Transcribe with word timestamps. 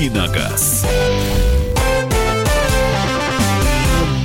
«Давиногаз». 0.00 0.86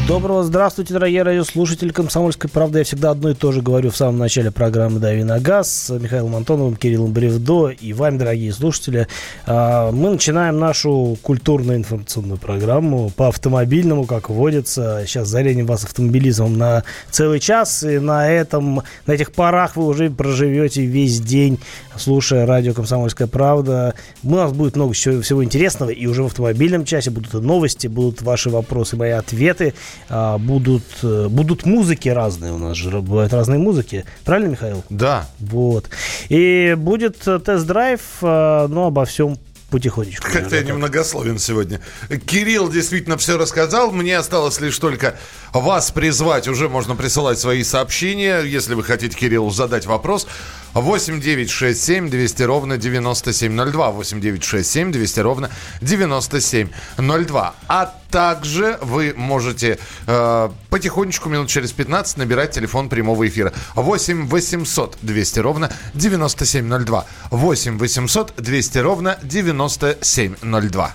Доброго 0.07 0.44
здравствуйте, 0.44 0.94
дорогие 0.94 1.23
радиослушатели 1.23 1.89
«Комсомольской 1.89 2.48
правды». 2.48 2.78
Я 2.78 2.86
всегда 2.86 3.09
одно 3.09 3.32
и 3.32 3.34
то 3.34 3.52
же 3.52 3.63
говорю 3.63 3.89
в 3.89 3.98
самом 3.98 4.20
начале 4.20 4.52
программы 4.52 5.00
«Дави 5.00 5.23
на 5.23 5.39
газ» 5.39 5.70
с 5.70 5.89
Михаилом 5.89 6.36
Антоновым, 6.36 6.75
Кириллом 6.75 7.11
Бревдо 7.11 7.70
и 7.70 7.91
вами, 7.91 8.20
дорогие 8.20 8.54
слушатели. 8.54 9.07
А, 9.48 9.91
мы 9.91 10.11
начинаем 10.11 10.59
нашу 10.59 11.18
культурно-информационную 11.23 12.38
программу 12.38 13.10
по 13.10 13.30
автомобильному, 13.30 14.05
как 14.05 14.30
водится. 14.30 15.04
Сейчас 15.07 15.28
заленим 15.28 15.66
вас 15.66 15.84
автомобилизмом 15.84 16.55
на 16.55 16.84
целый 17.10 17.39
час, 17.39 17.84
и 17.84 17.98
на, 17.98 18.30
этом, 18.30 18.84
на 19.07 19.12
этих 19.12 19.32
парах 19.32 19.76
вы 19.76 19.88
уже 19.88 20.12
проживете 20.12 20.85
весь 20.85 21.20
день, 21.20 21.59
слушая 21.98 22.45
радио 22.45 22.73
«Комсомольская 22.73 23.27
правда». 23.27 23.94
У 24.23 24.35
нас 24.35 24.52
будет 24.52 24.76
много 24.76 24.94
всего, 24.94 25.22
всего 25.22 25.44
интересного, 25.44 25.90
и 25.90 26.05
уже 26.05 26.23
в 26.23 26.27
автомобильном 26.27 26.85
часе 26.85 27.12
будут 27.12 27.34
и 27.34 27.38
новости, 27.38 27.88
будут 27.88 28.21
ваши 28.21 28.49
вопросы, 28.49 28.95
мои 28.95 29.12
ответы– 29.12 29.73
а, 30.09 30.38
будут, 30.38 30.84
э, 31.04 31.27
будут 31.30 31.66
музыки 31.66 32.09
разные 32.09 32.54
у 32.54 32.58
нас 32.58 32.77
же, 32.77 33.02
бывают 33.02 33.34
разные 33.34 33.59
музыки. 33.59 34.05
Правильно, 34.23 34.52
Михаил? 34.52 34.84
Да. 34.90 35.27
Вот. 35.40 35.90
И 36.30 36.76
будет 36.77 37.27
э, 37.27 37.40
тест-драйв, 37.40 38.02
э, 38.21 38.68
но 38.70 38.88
обо 38.88 39.05
всем 39.05 39.38
потихонечку. 39.71 40.27
Как-то 40.32 40.55
я 40.55 40.63
немногословен 40.63 41.40
сегодня. 41.40 41.82
Кирилл 42.26 42.70
действительно 42.70 43.18
все 43.18 43.38
рассказал. 43.38 43.91
Мне 43.91 44.18
осталось 44.18 44.59
лишь 44.62 44.77
только 44.77 45.16
вас 45.54 45.91
призвать. 45.91 46.48
Уже 46.48 46.70
можно 46.70 46.96
присылать 46.96 47.40
свои 47.40 47.63
сообщения, 47.63 48.41
если 48.41 48.76
вы 48.76 48.84
хотите 48.84 49.18
Кириллу 49.18 49.49
задать 49.49 49.85
вопрос. 49.85 50.27
8 50.75 51.21
9 51.21 51.49
6 51.49 51.84
7 51.84 52.09
200 52.09 52.43
ровно 52.43 52.77
9702. 52.77 53.91
8 53.91 54.20
9 54.20 54.43
6 54.43 54.71
7 54.71 54.91
200 54.91 55.20
ровно 55.21 55.49
9702. 55.82 57.55
А 57.67 57.93
также 58.12 58.77
вы 58.82 59.13
можете 59.15 59.79
э, 60.05 60.49
потихонечку, 60.70 61.29
минут 61.29 61.49
через 61.49 61.71
15, 61.71 62.17
набирать 62.17 62.51
телефон 62.51 62.90
прямого 62.90 63.26
эфира. 63.26 63.54
8 63.76 64.28
800 64.28 64.97
200 65.01 65.40
ровно 65.40 65.72
9702. 65.94 67.06
8 67.31 67.78
800 67.78 68.34
200 68.38 68.78
ровно 68.79 69.17
9702. 69.23 70.94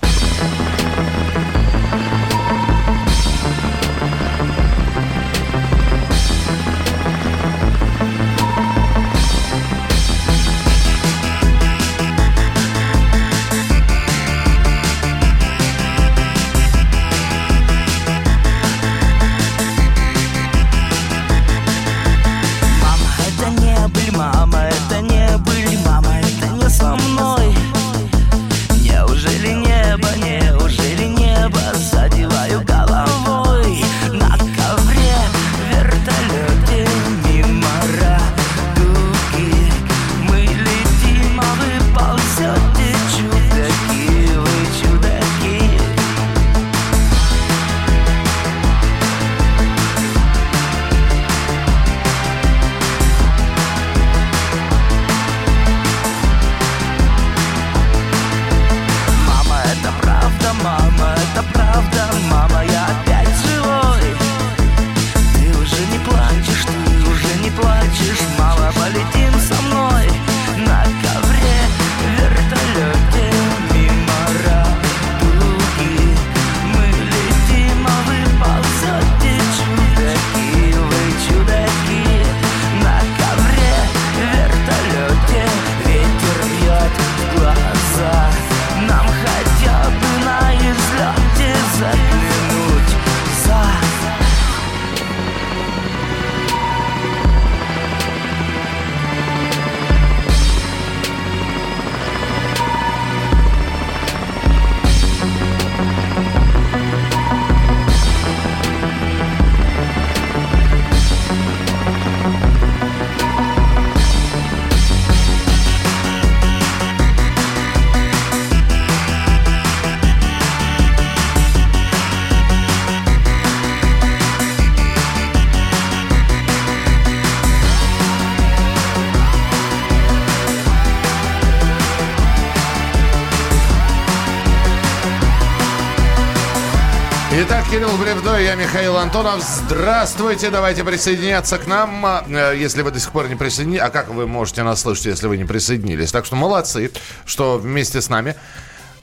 Я 138.50 138.56
Михаил 138.56 138.96
Антонов. 138.96 139.44
Здравствуйте, 139.44 140.50
давайте 140.50 140.82
присоединяться 140.82 141.56
к 141.56 141.68
нам, 141.68 142.04
э, 142.04 142.56
если 142.58 142.82
вы 142.82 142.90
до 142.90 142.98
сих 142.98 143.12
пор 143.12 143.28
не 143.28 143.36
присоединились. 143.36 143.80
А 143.80 143.90
как 143.90 144.08
вы 144.08 144.26
можете 144.26 144.64
нас 144.64 144.80
слышать, 144.80 145.04
если 145.06 145.28
вы 145.28 145.36
не 145.36 145.44
присоединились? 145.44 146.10
Так 146.10 146.24
что 146.24 146.34
молодцы, 146.34 146.90
что 147.26 147.58
вместе 147.58 148.00
с 148.00 148.08
нами. 148.08 148.34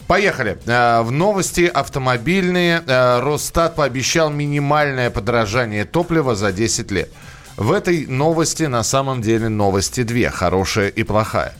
Поехали. 0.06 0.58
Э, 0.66 1.02
в 1.02 1.12
новости 1.12 1.62
автомобильные. 1.62 2.84
Э, 2.86 3.22
Росстат 3.22 3.78
пообещал 3.78 4.30
минимальное 4.30 5.10
подорожание 5.10 5.86
топлива 5.86 6.36
за 6.36 6.52
10 6.52 6.92
лет. 6.92 7.10
В 7.56 7.72
этой 7.72 8.06
новости 8.06 8.64
на 8.64 8.84
самом 8.84 9.22
деле 9.22 9.48
новости 9.48 10.04
две. 10.04 10.30
Хорошая 10.30 10.90
и 10.90 11.04
плохая. 11.04 11.54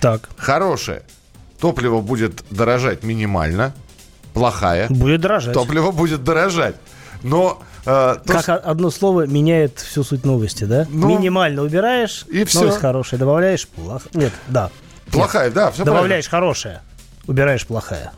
Так. 0.00 0.28
Хорошая. 0.36 1.02
Топливо 1.58 2.00
будет 2.00 2.44
дорожать 2.50 3.02
минимально 3.02 3.74
плохая. 4.34 4.86
Будет 4.88 5.20
дорожать. 5.20 5.54
Топливо 5.54 5.90
будет 5.90 6.22
дорожать. 6.22 6.76
Но 7.24 7.60
как 7.84 8.44
то, 8.44 8.56
одно 8.56 8.90
слово 8.90 9.26
меняет 9.26 9.80
всю 9.80 10.04
суть 10.04 10.24
новости, 10.24 10.64
да? 10.64 10.86
Ну, 10.90 11.08
Минимально 11.08 11.62
убираешь, 11.62 12.24
и 12.30 12.44
все. 12.44 12.60
новость 12.60 12.78
хорошая, 12.80 13.18
добавляешь 13.18 13.66
плохо. 13.66 14.08
Нет, 14.14 14.32
да. 14.48 14.70
Плохая, 15.10 15.46
Нет. 15.46 15.54
да, 15.54 15.70
все 15.70 15.84
Добавляешь 15.84 16.28
правильно. 16.28 16.46
хорошая, 16.48 16.82
убираешь 17.26 17.66
плохая. 17.66 18.12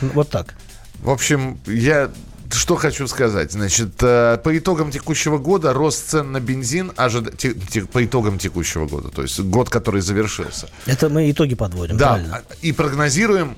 Вот 0.00 0.30
так. 0.30 0.54
В 1.00 1.10
общем, 1.10 1.58
я 1.66 2.10
что 2.50 2.76
хочу 2.76 3.06
сказать. 3.08 3.52
Значит, 3.52 3.94
э, 4.00 4.38
по 4.42 4.56
итогам 4.56 4.90
текущего 4.90 5.38
года 5.38 5.72
рост 5.72 6.10
цен 6.10 6.30
на 6.32 6.40
бензин 6.40 6.92
ожид... 6.96 7.36
те, 7.36 7.52
те, 7.54 7.82
по 7.82 8.04
итогам 8.04 8.38
текущего 8.38 8.86
года, 8.86 9.08
то 9.08 9.22
есть 9.22 9.40
год, 9.40 9.70
который 9.70 10.00
завершился. 10.00 10.68
Это 10.86 11.08
мы 11.08 11.30
итоги 11.30 11.54
подводим, 11.54 11.96
да, 11.96 12.12
правильно? 12.14 12.42
И 12.62 12.72
прогнозируем 12.72 13.56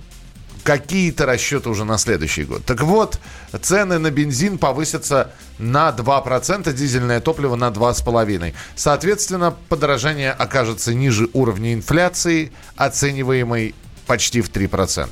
какие-то 0.67 1.27
расчеты 1.27 1.69
уже 1.69 1.85
на 1.85 1.97
следующий 1.97 2.43
год. 2.43 2.65
Так 2.65 2.83
вот, 2.83 3.21
цены 3.63 3.99
на 3.99 4.11
бензин 4.11 4.59
повысятся 4.59 5.31
на 5.61 5.91
2%, 5.91 6.73
дизельное 6.73 7.21
топливо 7.21 7.55
на 7.55 7.69
2,5%. 7.69 8.53
Соответственно, 8.75 9.57
подорожание 9.69 10.33
окажется 10.33 10.93
ниже 10.93 11.29
уровня 11.35 11.73
инфляции, 11.73 12.53
оцениваемой 12.75 13.77
почти 14.09 14.41
в 14.41 14.51
3%. 14.51 15.09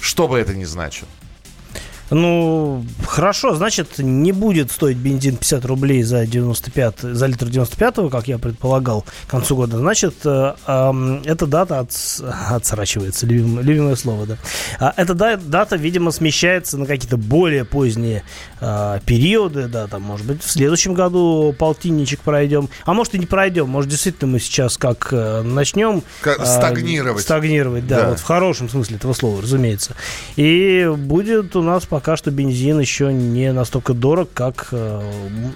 Что 0.00 0.26
бы 0.26 0.36
это 0.36 0.52
ни 0.52 0.64
значило. 0.64 1.08
Ну, 2.10 2.84
хорошо, 3.06 3.54
значит, 3.54 3.98
не 3.98 4.32
будет 4.32 4.70
стоить 4.70 4.96
бензин 4.96 5.36
50 5.36 5.64
рублей 5.64 6.02
за, 6.02 6.26
95, 6.26 7.00
за 7.00 7.26
литр 7.26 7.46
95-го, 7.46 8.08
как 8.08 8.28
я 8.28 8.38
предполагал, 8.38 9.04
к 9.26 9.30
концу 9.30 9.56
года. 9.56 9.78
Значит, 9.78 10.14
э, 10.24 10.54
э, 10.66 11.20
эта 11.24 11.46
дата 11.46 11.80
от, 11.80 11.90
отсрачивается, 12.50 13.26
любимое, 13.26 13.64
любимое 13.64 13.96
слово, 13.96 14.26
да. 14.26 14.36
А 14.78 14.94
эта 14.96 15.14
дата, 15.14 15.76
видимо, 15.76 16.10
смещается 16.12 16.78
на 16.78 16.86
какие-то 16.86 17.16
более 17.16 17.64
поздние 17.64 18.22
э, 18.60 19.00
периоды, 19.04 19.66
да, 19.66 19.86
там, 19.88 20.02
может 20.02 20.26
быть, 20.26 20.42
в 20.42 20.50
следующем 20.50 20.94
году 20.94 21.54
полтинничек 21.58 22.20
пройдем, 22.20 22.68
а 22.84 22.94
может 22.94 23.14
и 23.14 23.18
не 23.18 23.26
пройдем, 23.26 23.68
может, 23.68 23.90
действительно 23.90 24.32
мы 24.32 24.38
сейчас 24.38 24.78
как 24.78 25.08
э, 25.12 25.42
начнем... 25.42 26.02
Как, 26.20 26.38
э, 26.38 26.46
стагнировать. 26.46 27.22
Стагнировать, 27.22 27.86
да, 27.86 28.02
да, 28.02 28.08
вот 28.10 28.20
в 28.20 28.24
хорошем 28.24 28.68
смысле 28.68 28.96
этого 28.96 29.12
слова, 29.12 29.42
разумеется. 29.42 29.96
И 30.36 30.88
будет 30.96 31.56
у 31.56 31.62
нас 31.62 31.84
пока 31.96 32.14
что 32.18 32.30
бензин 32.30 32.78
еще 32.78 33.10
не 33.10 33.54
настолько 33.54 33.94
дорог, 33.94 34.28
как 34.34 34.68
э, 34.70 35.00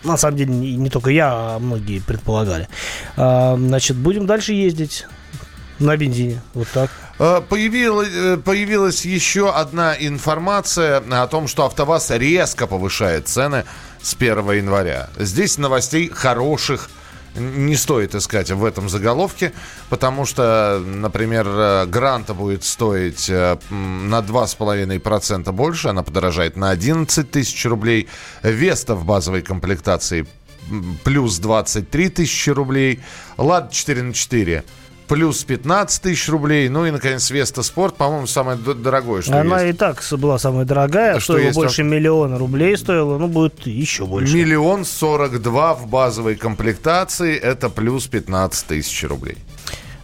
на 0.04 0.16
самом 0.16 0.38
деле 0.38 0.54
не, 0.54 0.88
только 0.88 1.10
я, 1.10 1.28
а 1.30 1.58
многие 1.58 2.00
предполагали. 2.00 2.66
А, 3.18 3.56
значит, 3.58 3.98
будем 3.98 4.24
дальше 4.24 4.54
ездить 4.54 5.06
на 5.80 5.94
бензине. 5.98 6.40
Вот 6.54 6.66
так. 6.72 6.90
Э, 7.18 7.42
появилась, 7.46 8.08
э, 8.10 8.38
появилась 8.38 9.04
еще 9.04 9.50
одна 9.50 9.94
информация 9.94 11.02
о 11.10 11.26
том, 11.26 11.46
что 11.46 11.66
АвтоВАЗ 11.66 12.12
резко 12.12 12.66
повышает 12.66 13.28
цены 13.28 13.66
с 14.00 14.14
1 14.14 14.50
января. 14.52 15.10
Здесь 15.18 15.58
новостей 15.58 16.08
хороших 16.08 16.88
не 17.36 17.76
стоит 17.76 18.14
искать 18.14 18.50
в 18.50 18.64
этом 18.64 18.88
заголовке, 18.88 19.52
потому 19.88 20.24
что, 20.26 20.82
например, 20.84 21.46
э, 21.48 21.86
гранта 21.86 22.34
будет 22.34 22.64
стоить 22.64 23.28
э, 23.28 23.58
на 23.70 24.20
2,5% 24.20 25.52
больше, 25.52 25.88
она 25.88 26.02
подорожает 26.02 26.56
на 26.56 26.70
11 26.70 27.30
тысяч 27.30 27.64
рублей. 27.66 28.08
Веста 28.42 28.94
в 28.94 29.04
базовой 29.04 29.42
комплектации 29.42 30.26
плюс 31.04 31.38
23 31.38 32.08
тысячи 32.10 32.50
рублей. 32.50 33.00
Лад 33.36 33.72
4 33.72 34.02
на 34.02 34.12
4 34.12 34.64
плюс 35.10 35.42
15 35.42 36.02
тысяч 36.02 36.28
рублей. 36.28 36.68
Ну 36.68 36.86
и, 36.86 36.92
наконец, 36.92 37.32
Веста 37.32 37.64
Спорт, 37.64 37.96
по-моему, 37.96 38.28
самое 38.28 38.56
дорогое, 38.56 39.22
что 39.22 39.40
Она 39.40 39.62
есть. 39.62 39.74
и 39.74 39.76
так 39.76 40.04
была 40.12 40.38
самая 40.38 40.64
дорогая, 40.64 41.14
что 41.18 41.32
стоила 41.32 41.46
есть 41.46 41.56
больше 41.56 41.82
миллиона 41.82 42.38
рублей 42.38 42.76
стоила, 42.76 43.18
ну, 43.18 43.26
будет 43.26 43.66
еще 43.66 44.06
больше. 44.06 44.32
Миллион 44.32 44.84
сорок 44.84 45.42
два 45.42 45.74
в 45.74 45.88
базовой 45.88 46.36
комплектации, 46.36 47.36
это 47.36 47.70
плюс 47.70 48.06
15 48.06 48.68
тысяч 48.68 49.02
рублей. 49.02 49.36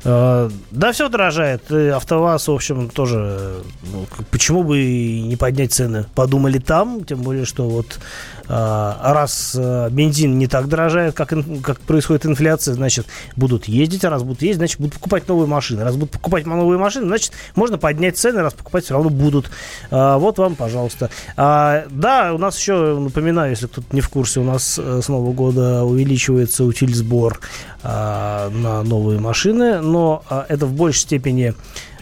А, 0.08 0.50
да, 0.72 0.90
все 0.90 1.08
дорожает. 1.08 1.70
И 1.70 1.88
АвтоВАЗ, 1.88 2.48
в 2.48 2.52
общем, 2.52 2.88
тоже... 2.88 3.62
Ну, 3.92 4.06
почему 4.30 4.64
бы 4.64 4.76
не 4.78 5.36
поднять 5.36 5.72
цены? 5.72 6.06
Подумали 6.16 6.58
там, 6.58 7.04
тем 7.04 7.22
более, 7.22 7.44
что 7.44 7.68
вот 7.68 8.00
раз 8.48 9.56
а, 9.58 9.90
бензин 9.90 10.38
не 10.38 10.46
так 10.46 10.68
дорожает, 10.68 11.14
как, 11.14 11.32
как 11.62 11.80
происходит 11.80 12.26
инфляция, 12.26 12.74
значит, 12.74 13.06
будут 13.34 13.66
ездить, 13.66 14.04
а 14.04 14.10
раз 14.10 14.22
будут 14.22 14.42
ездить, 14.42 14.58
значит, 14.58 14.78
будут 14.78 14.94
покупать 14.94 15.28
новые 15.28 15.48
машины. 15.48 15.82
Раз 15.82 15.96
будут 15.96 16.12
покупать 16.12 16.46
новые 16.46 16.78
машины, 16.78 17.06
значит, 17.06 17.32
можно 17.54 17.78
поднять 17.78 18.16
цены, 18.16 18.42
раз 18.42 18.54
покупать 18.54 18.84
все 18.84 18.94
равно 18.94 19.10
будут. 19.10 19.50
А, 19.90 20.18
вот 20.18 20.38
вам, 20.38 20.54
пожалуйста. 20.54 21.10
Да, 21.36 22.32
у 22.34 22.38
нас 22.38 22.58
еще, 22.58 22.98
напоминаю, 22.98 23.50
если 23.50 23.66
кто-то 23.66 23.86
не 23.92 24.00
в 24.00 24.08
курсе, 24.08 24.40
у 24.40 24.44
нас 24.44 24.78
э, 24.82 25.00
с 25.02 25.08
Нового 25.08 25.32
года 25.32 25.84
увеличивается 25.84 26.64
утиль 26.64 26.94
сбор 26.94 27.40
на 27.82 28.82
новые 28.82 29.20
машины, 29.20 29.80
но 29.80 30.24
это 30.48 30.66
в 30.66 30.72
большей 30.72 31.00
степени 31.00 31.54
а, 31.54 31.54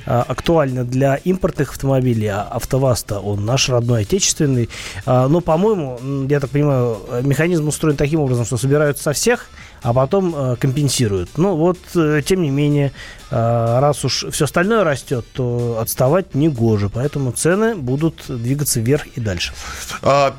актуально 0.07 0.85
для 0.85 1.17
импортных 1.17 1.71
автомобилей, 1.71 2.29
а 2.29 2.43
АвтоВАЗ-то 2.43 3.21
он 3.21 3.45
наш 3.45 3.69
родной, 3.69 4.03
отечественный. 4.03 4.69
А, 5.07 5.29
но, 5.29 5.41
по-моему, 5.41 6.27
я 6.29 6.41
так 6.41 6.51
понимаю, 6.51 6.99
механизм 7.23 7.69
устроен 7.69 7.97
таким 7.97 8.21
образом, 8.21 8.45
что 8.45 8.57
собирают 8.57 8.99
со 8.99 9.13
всех, 9.13 9.49
а 9.83 9.93
потом 9.93 10.35
а, 10.37 10.57
компенсируют. 10.57 11.31
Ну 11.37 11.57
вот, 11.57 11.79
э, 11.95 12.23
тем 12.25 12.43
не 12.43 12.51
менее, 12.51 12.93
раз 13.31 14.05
уж 14.05 14.27
все 14.31 14.45
остальное 14.45 14.85
растет, 14.85 15.25
то 15.33 15.79
отставать 15.81 16.35
не 16.35 16.49
гоже. 16.49 16.89
Поэтому 16.89 17.33
цены 17.33 17.75
будут 17.75 18.25
двигаться 18.29 18.81
вверх 18.81 19.07
и 19.17 19.21
дальше. 19.21 19.53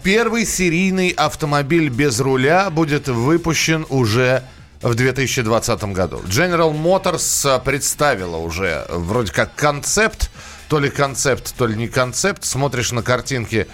Первый 0.03 0.45
серийный 0.45 1.09
автомобиль 1.09 1.89
без 1.89 2.19
руля 2.21 2.69
будет 2.69 3.09
выпущен 3.09 3.85
уже 3.89 4.43
в 4.85 4.93
2020 4.93 5.83
году. 5.85 6.21
General 6.27 6.71
Motors 6.71 7.49
а, 7.49 7.57
представила 7.57 8.37
уже 8.37 8.85
вроде 8.89 9.31
как 9.31 9.55
концепт, 9.55 10.29
то 10.69 10.77
ли 10.77 10.91
концепт, 10.91 11.55
то 11.57 11.65
ли 11.65 11.75
не 11.75 11.87
концепт. 11.87 12.45
Смотришь 12.45 12.91
на 12.91 13.01
картинки 13.01 13.67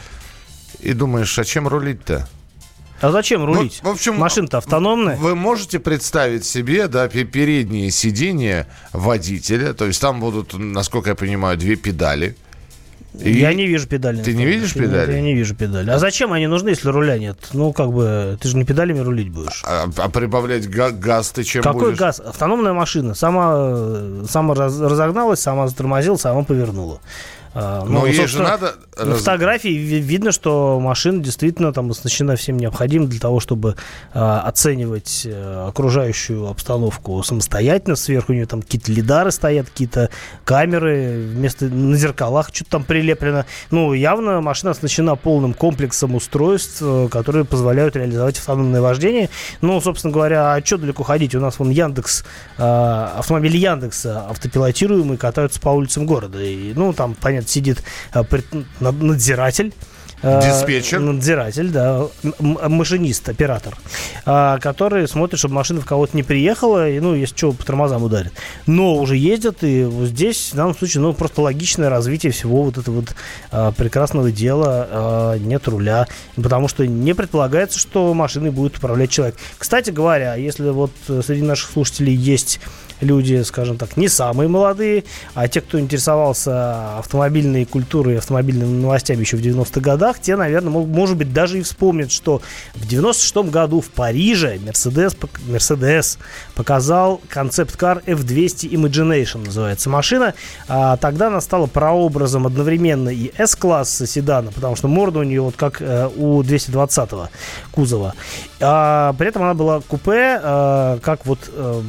и 0.79 0.93
думаешь, 0.93 1.37
а 1.37 1.43
чем 1.43 1.67
рулить-то? 1.67 2.29
А 3.01 3.11
зачем 3.11 3.43
рулить? 3.43 3.81
Ну, 3.83 3.89
в 3.89 3.93
общем, 3.93 4.15
машина-то 4.15 4.59
автономная. 4.59 5.17
Вы 5.17 5.35
можете 5.35 5.79
представить 5.79 6.45
себе, 6.45 6.87
да, 6.87 7.09
передние 7.09 7.91
сиденья 7.91 8.67
водителя, 8.93 9.73
то 9.73 9.87
есть 9.87 9.99
там 9.99 10.21
будут, 10.21 10.53
насколько 10.53 11.09
я 11.09 11.15
понимаю, 11.15 11.57
две 11.57 11.75
педали. 11.75 12.37
И 13.19 13.31
я 13.39 13.53
не 13.53 13.67
вижу 13.67 13.87
педали. 13.87 14.21
Ты 14.23 14.33
не 14.33 14.45
видишь 14.45 14.73
педали? 14.73 15.11
Я 15.11 15.21
не 15.21 15.33
вижу 15.33 15.53
педали. 15.53 15.89
А 15.89 15.99
зачем 15.99 16.31
они 16.31 16.47
нужны, 16.47 16.69
если 16.69 16.89
руля 16.89 17.17
нет? 17.17 17.37
Ну, 17.53 17.73
как 17.73 17.91
бы, 17.91 18.37
ты 18.41 18.47
же 18.47 18.55
не 18.55 18.63
педалями 18.63 18.99
рулить 18.99 19.29
будешь. 19.29 19.63
А, 19.65 19.89
а 19.97 20.09
прибавлять 20.09 20.69
га- 20.69 20.91
газ 20.91 21.31
ты 21.31 21.43
чем 21.43 21.61
Какой 21.61 21.87
будешь? 21.89 21.99
газ? 21.99 22.19
Автономная 22.21 22.73
машина. 22.73 23.13
Сама, 23.13 24.25
сама 24.29 24.55
раз, 24.55 24.79
разогналась, 24.79 25.41
сама 25.41 25.67
затормозила, 25.67 26.15
сама 26.15 26.43
повернула. 26.43 26.99
А, 27.53 27.83
Но 27.85 28.01
ну, 28.01 28.05
ей 28.05 28.27
же 28.27 28.41
надо... 28.41 28.75
На 28.97 29.15
фотографии 29.15 29.69
видно, 29.69 30.31
что 30.31 30.79
машина 30.79 31.23
действительно 31.23 31.73
там 31.73 31.89
оснащена 31.89 32.35
всем 32.35 32.57
необходимым 32.57 33.09
для 33.09 33.19
того, 33.19 33.39
чтобы 33.39 33.75
а, 34.13 34.41
оценивать 34.41 35.25
а, 35.25 35.67
окружающую 35.69 36.47
обстановку 36.47 37.21
самостоятельно. 37.23 37.95
Сверху 37.95 38.31
у 38.31 38.35
нее 38.35 38.45
там 38.45 38.61
какие-то 38.61 38.91
лидары 38.91 39.31
стоят, 39.31 39.69
какие-то 39.69 40.09
камеры, 40.45 41.25
вместо 41.33 41.65
на 41.65 41.97
зеркалах 41.97 42.49
что-то 42.53 42.71
там 42.71 42.83
прилеплено. 42.83 43.45
Ну, 43.69 43.93
явно 43.93 44.41
машина 44.41 44.71
оснащена 44.71 45.15
полным 45.15 45.53
комплексом 45.53 46.15
устройств, 46.15 46.81
э, 46.81 47.07
которые 47.09 47.45
позволяют 47.45 47.95
реализовать 47.95 48.37
автономное 48.37 48.81
вождение. 48.81 49.29
Ну, 49.61 49.79
собственно 49.81 50.13
говоря, 50.13 50.53
а 50.53 50.63
что 50.63 50.77
далеко 50.77 51.03
ходить? 51.03 51.35
У 51.35 51.39
нас 51.39 51.59
вон 51.59 51.69
Яндекс, 51.69 52.23
а, 52.57 53.15
автомобили 53.17 53.57
Яндекса 53.57 54.25
автопилотируемые 54.29 55.17
катаются 55.17 55.59
по 55.59 55.69
улицам 55.69 56.05
города. 56.05 56.41
И, 56.41 56.73
ну, 56.73 56.93
там, 56.93 57.15
понятно, 57.19 57.40
нет, 57.41 57.49
сидит 57.49 57.83
а, 58.13 58.25
надзиратель, 58.79 59.73
а, 60.23 60.39
Диспетчер. 60.39 60.99
Надзиратель, 60.99 61.69
да, 61.69 62.07
машинист, 62.39 63.27
оператор, 63.27 63.75
а, 64.23 64.59
который 64.59 65.07
смотрит, 65.07 65.39
чтобы 65.39 65.55
машина 65.55 65.81
в 65.81 65.85
кого-то 65.85 66.15
не 66.15 66.21
приехала, 66.21 66.87
и, 66.87 66.99
ну, 66.99 67.15
если 67.15 67.35
что, 67.35 67.51
по 67.53 67.65
тормозам 67.65 68.03
ударит. 68.03 68.31
Но 68.67 68.97
уже 68.97 69.17
ездят, 69.17 69.63
и 69.63 69.83
вот 69.83 70.09
здесь, 70.09 70.51
в 70.51 70.55
данном 70.55 70.75
случае, 70.75 71.01
ну, 71.01 71.13
просто 71.13 71.41
логичное 71.41 71.89
развитие 71.89 72.31
всего 72.31 72.61
вот 72.61 72.77
этого 72.77 73.03
вот 73.03 73.75
прекрасного 73.75 74.31
дела, 74.31 75.37
нет 75.39 75.67
руля, 75.67 76.05
потому 76.35 76.67
что 76.67 76.85
не 76.85 77.15
предполагается, 77.15 77.79
что 77.79 78.13
машиной 78.13 78.51
будет 78.51 78.77
управлять 78.77 79.09
человек. 79.09 79.37
Кстати 79.57 79.89
говоря, 79.89 80.35
если 80.35 80.69
вот 80.69 80.91
среди 81.07 81.41
наших 81.41 81.71
слушателей 81.71 82.13
есть 82.13 82.59
люди, 83.01 83.41
скажем 83.43 83.77
так, 83.77 83.97
не 83.97 84.07
самые 84.07 84.47
молодые, 84.47 85.03
а 85.33 85.47
те, 85.47 85.61
кто 85.61 85.79
интересовался 85.79 86.99
автомобильной 86.99 87.65
культурой 87.65 88.17
автомобильными 88.17 88.81
новостями 88.81 89.21
еще 89.21 89.37
в 89.37 89.41
90-х 89.41 89.81
годах, 89.81 90.19
те, 90.19 90.35
наверное, 90.35 90.71
может 90.71 91.17
быть, 91.17 91.33
даже 91.33 91.59
и 91.59 91.61
вспомнят, 91.61 92.11
что 92.11 92.41
в 92.73 92.87
96-м 92.87 93.49
году 93.49 93.81
в 93.81 93.89
Париже 93.89 94.57
Mercedes, 94.57 95.17
Mercedes 95.47 96.17
показал 96.55 97.21
концепт-кар 97.27 98.03
F200 98.05 98.69
Imagination, 98.69 99.45
называется 99.45 99.89
машина. 99.89 100.33
А 100.67 100.97
тогда 100.97 101.27
она 101.27 101.41
стала 101.41 101.67
прообразом 101.67 102.47
одновременно 102.47 103.09
и 103.09 103.31
S-класса 103.37 104.07
седана, 104.07 104.51
потому 104.51 104.75
что 104.75 104.87
морда 104.87 105.19
у 105.19 105.23
нее 105.23 105.41
вот 105.41 105.55
как 105.55 105.81
э, 105.81 106.09
у 106.15 106.41
220-го 106.41 107.29
кузова. 107.71 108.13
А, 108.59 109.13
при 109.13 109.27
этом 109.27 109.43
она 109.43 109.53
была 109.53 109.81
купе, 109.81 110.39
э, 110.41 110.99
как 111.01 111.25
вот 111.25 111.39
э, 111.51 111.81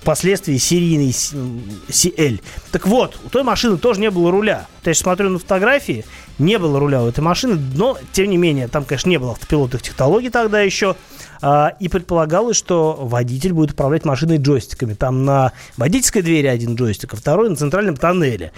впоследствии 0.00 0.47
впоследствии 0.48 0.56
серийный 0.56 1.10
CL. 1.10 2.40
Так 2.72 2.86
вот, 2.86 3.18
у 3.24 3.28
той 3.28 3.42
машины 3.42 3.76
тоже 3.76 4.00
не 4.00 4.10
было 4.10 4.30
руля. 4.30 4.66
То 4.82 4.90
есть, 4.90 5.02
смотрю 5.02 5.28
на 5.28 5.38
фотографии, 5.38 6.04
не 6.38 6.58
было 6.58 6.80
руля 6.80 7.02
у 7.02 7.08
этой 7.08 7.20
машины, 7.20 7.58
но, 7.74 7.98
тем 8.12 8.30
не 8.30 8.36
менее, 8.36 8.68
там, 8.68 8.84
конечно, 8.84 9.10
не 9.10 9.18
было 9.18 9.32
автопилотных 9.32 9.82
технологий 9.82 10.30
тогда 10.30 10.60
еще. 10.60 10.96
А, 11.40 11.74
и 11.78 11.88
предполагалось, 11.88 12.56
что 12.56 12.94
водитель 13.00 13.52
будет 13.52 13.72
управлять 13.72 14.04
машиной 14.04 14.38
джойстиками. 14.38 14.94
Там 14.94 15.24
на 15.24 15.52
водительской 15.76 16.22
двери 16.22 16.46
один 16.46 16.74
джойстик, 16.74 17.14
а 17.14 17.16
второй 17.16 17.50
на 17.50 17.56
центральном 17.56 17.96
тоннеле. 17.96 18.52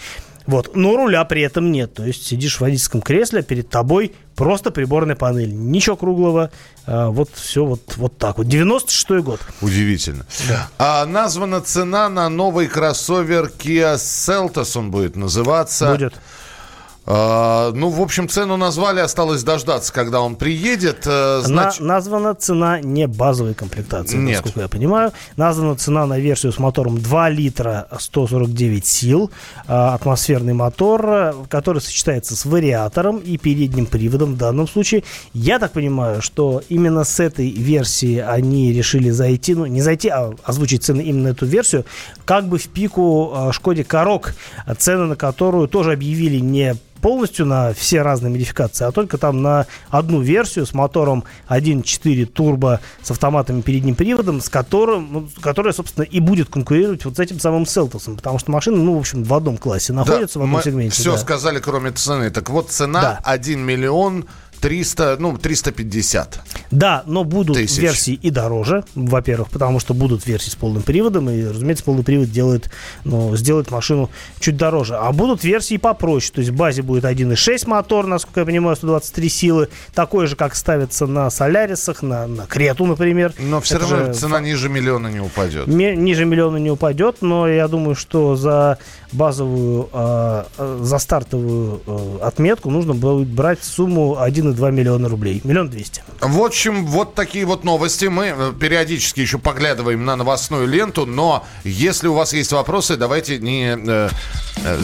Вот. 0.46 0.74
Но 0.74 0.96
руля 0.96 1.24
при 1.24 1.42
этом 1.42 1.70
нет. 1.70 1.94
То 1.94 2.04
есть 2.04 2.26
сидишь 2.26 2.56
в 2.56 2.60
водительском 2.60 3.02
кресле, 3.02 3.42
перед 3.42 3.68
тобой 3.68 4.14
просто 4.34 4.70
приборная 4.70 5.16
панель. 5.16 5.52
Ничего 5.52 5.96
круглого. 5.96 6.50
А, 6.86 7.10
вот 7.10 7.30
все 7.34 7.64
вот, 7.64 7.82
вот 7.96 8.16
так 8.18 8.38
вот. 8.38 8.46
96-й 8.46 9.22
год. 9.22 9.40
Удивительно. 9.60 10.26
Да. 10.48 10.68
А, 10.78 11.06
названа 11.06 11.60
цена 11.60 12.08
на 12.08 12.28
новый 12.28 12.66
кроссовер 12.66 13.50
Kia 13.58 13.96
Seltos, 13.96 14.78
он 14.78 14.90
будет 14.90 15.16
называться. 15.16 15.92
Будет. 15.92 16.14
А, 17.12 17.72
ну, 17.72 17.88
в 17.88 18.00
общем, 18.00 18.28
цену 18.28 18.56
назвали, 18.56 19.00
осталось 19.00 19.42
дождаться, 19.42 19.92
когда 19.92 20.20
он 20.20 20.36
приедет. 20.36 21.02
Э, 21.06 21.40
знач... 21.42 21.80
На, 21.80 21.94
названа 21.94 22.36
цена 22.36 22.80
не 22.80 23.08
базовой 23.08 23.54
комплектации, 23.54 24.16
Нет. 24.16 24.36
насколько 24.36 24.60
я 24.60 24.68
понимаю. 24.68 25.10
Названа 25.36 25.74
цена 25.74 26.06
на 26.06 26.20
версию 26.20 26.52
с 26.52 26.58
мотором 26.60 27.00
2 27.00 27.30
литра 27.30 27.88
149 27.98 28.86
сил, 28.86 29.32
а, 29.66 29.94
атмосферный 29.94 30.52
мотор, 30.52 31.34
который 31.48 31.80
сочетается 31.80 32.36
с 32.36 32.44
вариатором 32.44 33.16
и 33.16 33.38
передним 33.38 33.86
приводом 33.86 34.34
в 34.34 34.36
данном 34.36 34.68
случае. 34.68 35.02
Я 35.34 35.58
так 35.58 35.72
понимаю, 35.72 36.22
что 36.22 36.62
именно 36.68 37.02
с 37.02 37.18
этой 37.18 37.50
версии 37.50 38.18
они 38.18 38.72
решили 38.72 39.10
зайти, 39.10 39.56
ну, 39.56 39.66
не 39.66 39.80
зайти, 39.80 40.10
а 40.10 40.32
озвучить 40.44 40.84
цены 40.84 41.00
именно 41.00 41.28
эту 41.28 41.44
версию, 41.44 41.86
как 42.24 42.46
бы 42.46 42.58
в 42.58 42.68
пику 42.68 43.32
а, 43.34 43.52
Шкоде 43.52 43.82
Корок, 43.82 44.36
цены 44.78 45.06
на 45.06 45.16
которую 45.16 45.66
тоже 45.66 45.90
объявили 45.90 46.38
не 46.38 46.76
полностью 47.00 47.46
на 47.46 47.72
все 47.72 48.02
разные 48.02 48.30
модификации, 48.30 48.86
а 48.86 48.92
только 48.92 49.18
там 49.18 49.42
на 49.42 49.66
одну 49.88 50.20
версию 50.20 50.66
с 50.66 50.74
мотором 50.74 51.24
1.4 51.48 52.26
турбо 52.26 52.80
с 53.02 53.10
автоматом 53.10 53.60
и 53.60 53.62
передним 53.62 53.94
приводом, 53.94 54.40
с 54.40 54.48
которым, 54.48 55.08
ну, 55.12 55.28
которая, 55.40 55.72
собственно, 55.72 56.04
и 56.04 56.20
будет 56.20 56.48
конкурировать 56.50 57.04
вот 57.04 57.16
с 57.16 57.20
этим 57.20 57.40
самым 57.40 57.66
Селтосом, 57.66 58.16
потому 58.16 58.38
что 58.38 58.50
машина, 58.50 58.76
ну, 58.78 58.96
в 58.96 58.98
общем, 58.98 59.24
в 59.24 59.34
одном 59.34 59.58
классе 59.58 59.92
находится, 59.92 60.38
да, 60.38 60.40
в 60.40 60.44
одном 60.44 60.58
мы 60.58 60.62
сегменте. 60.62 61.00
Все 61.00 61.12
да. 61.12 61.18
сказали, 61.18 61.58
кроме 61.58 61.90
цены. 61.92 62.30
Так 62.30 62.50
вот, 62.50 62.70
цена 62.70 63.00
да. 63.00 63.20
1 63.24 63.60
миллион 63.60 64.26
300, 64.60 65.16
ну, 65.18 65.36
350. 65.36 66.40
Да, 66.70 67.02
но 67.06 67.24
будут 67.24 67.56
тысяч. 67.56 67.78
версии 67.78 68.14
и 68.14 68.30
дороже, 68.30 68.84
во-первых, 68.94 69.50
потому 69.50 69.80
что 69.80 69.94
будут 69.94 70.26
версии 70.26 70.50
с 70.50 70.54
полным 70.54 70.82
приводом, 70.82 71.30
и, 71.30 71.44
разумеется, 71.44 71.84
полный 71.84 72.04
привод 72.04 72.30
делает, 72.30 72.70
ну, 73.04 73.34
сделает 73.36 73.70
машину 73.70 74.10
чуть 74.38 74.56
дороже. 74.56 74.96
А 74.96 75.10
будут 75.12 75.42
версии 75.44 75.76
попроще, 75.76 76.32
то 76.34 76.40
есть 76.40 76.50
в 76.52 76.56
базе 76.56 76.82
будет 76.82 77.04
1.6 77.04 77.68
мотор, 77.68 78.06
насколько 78.06 78.40
я 78.40 78.46
понимаю, 78.46 78.76
123 78.76 79.28
силы, 79.28 79.68
такой 79.94 80.26
же, 80.26 80.36
как 80.36 80.54
ставится 80.54 81.06
на 81.06 81.30
Солярисах, 81.30 82.02
на, 82.02 82.26
на 82.26 82.46
Крету, 82.46 82.86
например. 82.86 83.32
Но 83.38 83.60
все 83.60 83.76
Это 83.76 83.88
равно 83.88 84.06
же... 84.12 84.14
цена 84.14 84.40
ниже 84.40 84.68
миллиона 84.68 85.08
не 85.08 85.20
упадет. 85.20 85.66
Ми- 85.66 85.96
ниже 85.96 86.24
миллиона 86.24 86.58
не 86.58 86.70
упадет, 86.70 87.16
но 87.20 87.48
я 87.48 87.66
думаю, 87.68 87.94
что 87.94 88.36
за 88.36 88.78
базовую, 89.12 89.88
э, 89.92 90.44
за 90.82 90.98
стартовую 90.98 91.80
э, 91.86 92.18
отметку 92.22 92.70
нужно 92.70 92.94
будет 92.94 93.28
брать 93.28 93.62
сумму 93.62 94.20
1 94.20 94.49
2 94.52 94.70
миллиона 94.70 95.08
рублей. 95.08 95.40
Миллион 95.44 95.68
двести. 95.68 96.02
В 96.20 96.40
общем, 96.40 96.86
вот 96.86 97.14
такие 97.14 97.44
вот 97.44 97.64
новости. 97.64 98.06
Мы 98.06 98.34
э, 98.36 98.52
периодически 98.58 99.20
еще 99.20 99.38
поглядываем 99.38 100.04
на 100.04 100.16
новостную 100.16 100.66
ленту, 100.66 101.06
но 101.06 101.44
если 101.64 102.08
у 102.08 102.14
вас 102.14 102.32
есть 102.32 102.52
вопросы, 102.52 102.96
давайте 102.96 103.38
не, 103.38 103.76
э, 103.76 104.08
э, 104.64 104.78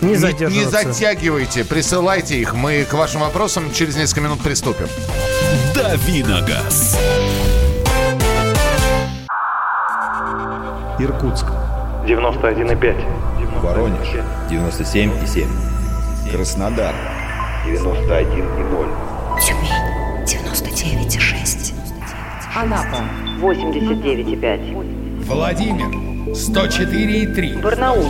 не, 0.00 0.08
не, 0.10 0.58
не 0.58 0.64
затягивайте, 0.64 1.64
присылайте 1.64 2.38
их. 2.38 2.54
Мы 2.54 2.84
к 2.84 2.94
вашим 2.94 3.20
вопросам 3.20 3.72
через 3.72 3.96
несколько 3.96 4.22
минут 4.22 4.40
приступим. 4.40 4.86
Давиногаз. 5.74 6.98
Иркутск. 10.98 11.46
91,5. 12.06 13.60
Воронеж. 13.62 14.08
97,7. 14.50 15.46
Краснодар. 16.30 16.94
91,0. 17.64 18.88
Тюмень 19.40 19.70
99,6. 20.26 21.72
Анапа 22.56 23.04
89,5. 23.40 25.24
Владимир 25.24 25.86
104,3. 26.32 27.62
Барнаул 27.62 28.08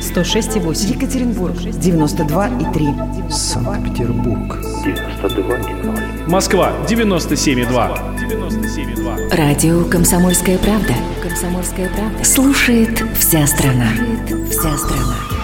106,8. 0.00 0.96
Екатеринбург 0.96 1.54
92,3. 1.54 3.30
Санкт-Петербург 3.30 4.56
92,0. 4.84 6.28
Москва 6.28 6.72
97,2. 6.88 8.18
97,2. 8.18 9.36
Радио 9.36 9.84
Комсомольская 9.84 10.58
правда. 10.58 10.94
Комсомольская 11.22 11.88
правда. 11.90 12.24
Слушает 12.24 13.00
вся 13.16 13.46
страна. 13.46 13.92
Слушает 13.94 14.50
вся 14.50 14.76
страна. 14.76 15.37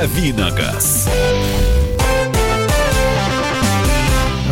Давиногаз. 0.00 1.06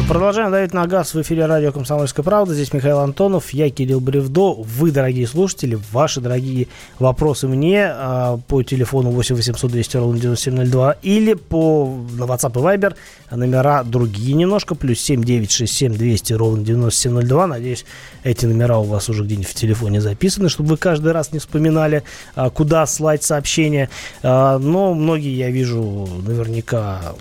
Продолжаем 0.08 0.50
давить 0.50 0.72
на 0.72 0.86
газ 0.86 1.12
в 1.12 1.20
эфире 1.20 1.44
радио 1.44 1.70
«Комсомольская 1.70 2.24
правда». 2.24 2.54
Здесь 2.54 2.72
Михаил 2.72 3.00
Антонов, 3.00 3.50
я 3.50 3.68
Кирилл 3.68 4.00
Бревдо. 4.00 4.54
Вы, 4.54 4.90
дорогие 4.90 5.26
слушатели, 5.26 5.78
ваши 5.92 6.22
дорогие 6.22 6.68
вопросы 6.98 7.46
мне 7.46 7.84
а, 7.90 8.38
по 8.48 8.62
телефону 8.62 9.10
8 9.10 9.36
800 9.36 9.70
200 9.70 9.96
ровно 9.98 10.18
9702 10.18 10.92
или 11.02 11.34
по 11.34 11.94
на 12.12 12.22
WhatsApp 12.22 12.52
и 12.52 12.80
Viber 12.80 12.96
номера 13.32 13.84
другие 13.84 14.32
немножко, 14.32 14.74
плюс 14.74 14.98
7 14.98 15.22
967 15.22 15.92
200 15.98 16.32
ровно 16.32 16.64
9702. 16.64 17.46
Надеюсь, 17.46 17.84
эти 18.24 18.46
номера 18.46 18.78
у 18.78 18.84
вас 18.84 19.10
уже 19.10 19.24
где-нибудь 19.24 19.48
в 19.48 19.54
телефоне 19.54 20.00
записаны, 20.00 20.48
чтобы 20.48 20.70
вы 20.70 20.76
каждый 20.78 21.12
раз 21.12 21.32
не 21.32 21.38
вспоминали, 21.38 22.02
а, 22.34 22.48
куда 22.48 22.86
слать 22.86 23.24
сообщения. 23.24 23.90
А, 24.22 24.58
но 24.58 24.94
многие, 24.94 25.36
я 25.36 25.50
вижу, 25.50 26.08
наверняка 26.26 27.14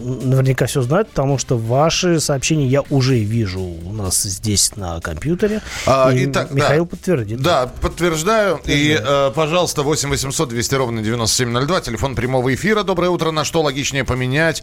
наверняка 0.00 0.66
все 0.66 0.82
знают, 0.82 1.10
потому 1.10 1.38
что 1.38 1.56
ваши 1.58 2.20
сообщения 2.20 2.66
я 2.66 2.82
уже 2.90 3.18
вижу 3.18 3.60
у 3.60 3.92
нас 3.92 4.22
здесь 4.22 4.76
на 4.76 5.00
компьютере. 5.00 5.62
А, 5.86 6.10
и 6.12 6.26
итак, 6.26 6.50
Михаил 6.50 6.84
да, 6.84 6.90
подтвердит. 6.90 7.40
Да, 7.40 7.66
подтверждаю. 7.66 8.56
подтверждаю. 8.56 8.60
И, 8.66 8.98
э, 9.00 9.32
пожалуйста, 9.34 9.82
8 9.82 10.08
800 10.08 10.48
200 10.48 10.74
ровно 10.74 11.02
9702, 11.02 11.80
телефон 11.80 12.14
прямого 12.14 12.54
эфира. 12.54 12.82
Доброе 12.82 13.10
утро. 13.10 13.30
На 13.30 13.44
что 13.44 13.62
логичнее 13.62 14.04
поменять? 14.04 14.62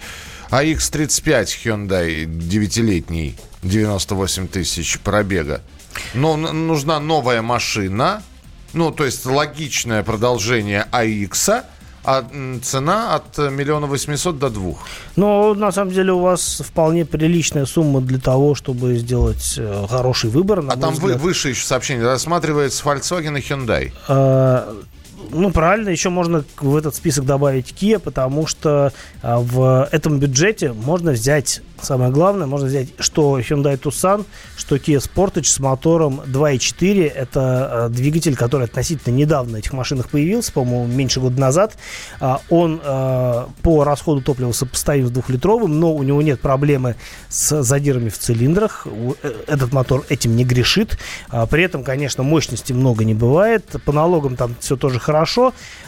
AX35 0.51 1.45
Hyundai 1.63 2.25
9-летний, 2.25 3.35
98 3.63 4.47
тысяч 4.47 4.99
пробега. 4.99 5.61
Но 6.13 6.35
нужна 6.37 6.99
новая 6.99 7.41
машина, 7.41 8.23
ну, 8.73 8.91
то 8.91 9.05
есть 9.05 9.25
логичное 9.25 10.03
продолжение 10.03 10.87
AX, 10.91 11.63
а 12.07 12.23
цена 12.63 13.15
от 13.15 13.37
миллиона 13.37 13.85
восьмисот 13.85 14.39
до 14.39 14.49
двух. 14.49 14.79
Но 15.17 15.53
на 15.53 15.73
самом 15.73 15.91
деле 15.91 16.13
у 16.13 16.19
вас 16.19 16.61
вполне 16.65 17.05
приличная 17.05 17.65
сумма 17.65 17.99
для 17.99 18.17
того, 18.17 18.55
чтобы 18.55 18.95
сделать 18.95 19.55
э, 19.57 19.85
хороший 19.89 20.29
выбор. 20.29 20.63
а 20.69 20.77
там 20.77 20.93
взгляд. 20.93 21.19
выше 21.19 21.49
еще 21.49 21.65
сообщение. 21.65 22.05
Рассматривается 22.05 22.81
Volkswagen 22.85 23.37
и 23.37 23.41
Hyundai. 23.41 23.91
А, 24.07 24.73
ну, 25.31 25.51
правильно, 25.51 25.89
еще 25.89 26.09
можно 26.09 26.43
в 26.59 26.75
этот 26.75 26.95
список 26.95 27.25
добавить 27.25 27.71
Kia, 27.71 27.99
потому 27.99 28.47
что 28.47 28.93
а, 29.21 29.39
в 29.39 29.87
этом 29.91 30.19
бюджете 30.19 30.73
можно 30.73 31.11
взять 31.11 31.61
Самое 31.81 32.11
главное, 32.11 32.47
можно 32.47 32.67
взять 32.67 32.89
что 32.97 33.39
Hyundai 33.39 33.79
Tucson, 33.79 34.25
что 34.55 34.77
Kia 34.77 34.97
Sportage 34.97 35.45
с 35.45 35.59
мотором 35.59 36.21
2.4. 36.21 37.07
Это 37.07 37.89
э, 37.91 37.93
двигатель, 37.93 38.35
который 38.35 38.65
относительно 38.65 39.13
недавно 39.13 39.53
на 39.53 39.57
этих 39.57 39.73
машинах 39.73 40.09
появился, 40.09 40.51
по-моему, 40.51 40.87
меньше 40.87 41.19
года 41.19 41.39
назад. 41.39 41.77
А, 42.19 42.41
он 42.49 42.81
по 43.61 43.83
расходу 43.83 44.21
топлива 44.21 44.51
сопоставим 44.51 45.07
с 45.07 45.11
двухлитровым, 45.11 45.79
но 45.79 45.93
у 45.93 46.03
него 46.03 46.21
нет 46.21 46.41
проблемы 46.41 46.95
с 47.29 47.61
задирами 47.61 48.09
в 48.09 48.17
цилиндрах. 48.17 48.87
Э, 49.21 49.33
этот 49.47 49.71
мотор 49.71 50.03
этим 50.09 50.35
не 50.35 50.45
грешит. 50.45 50.97
А, 51.29 51.45
при 51.45 51.63
этом, 51.63 51.83
конечно, 51.83 52.23
мощности 52.23 52.73
много 52.73 53.05
не 53.05 53.13
бывает. 53.13 53.63
По 53.85 53.91
налогам 53.91 54.35
там 54.35 54.55
все 54.59 54.75
тоже 54.77 54.99
хорошо. 54.99 55.16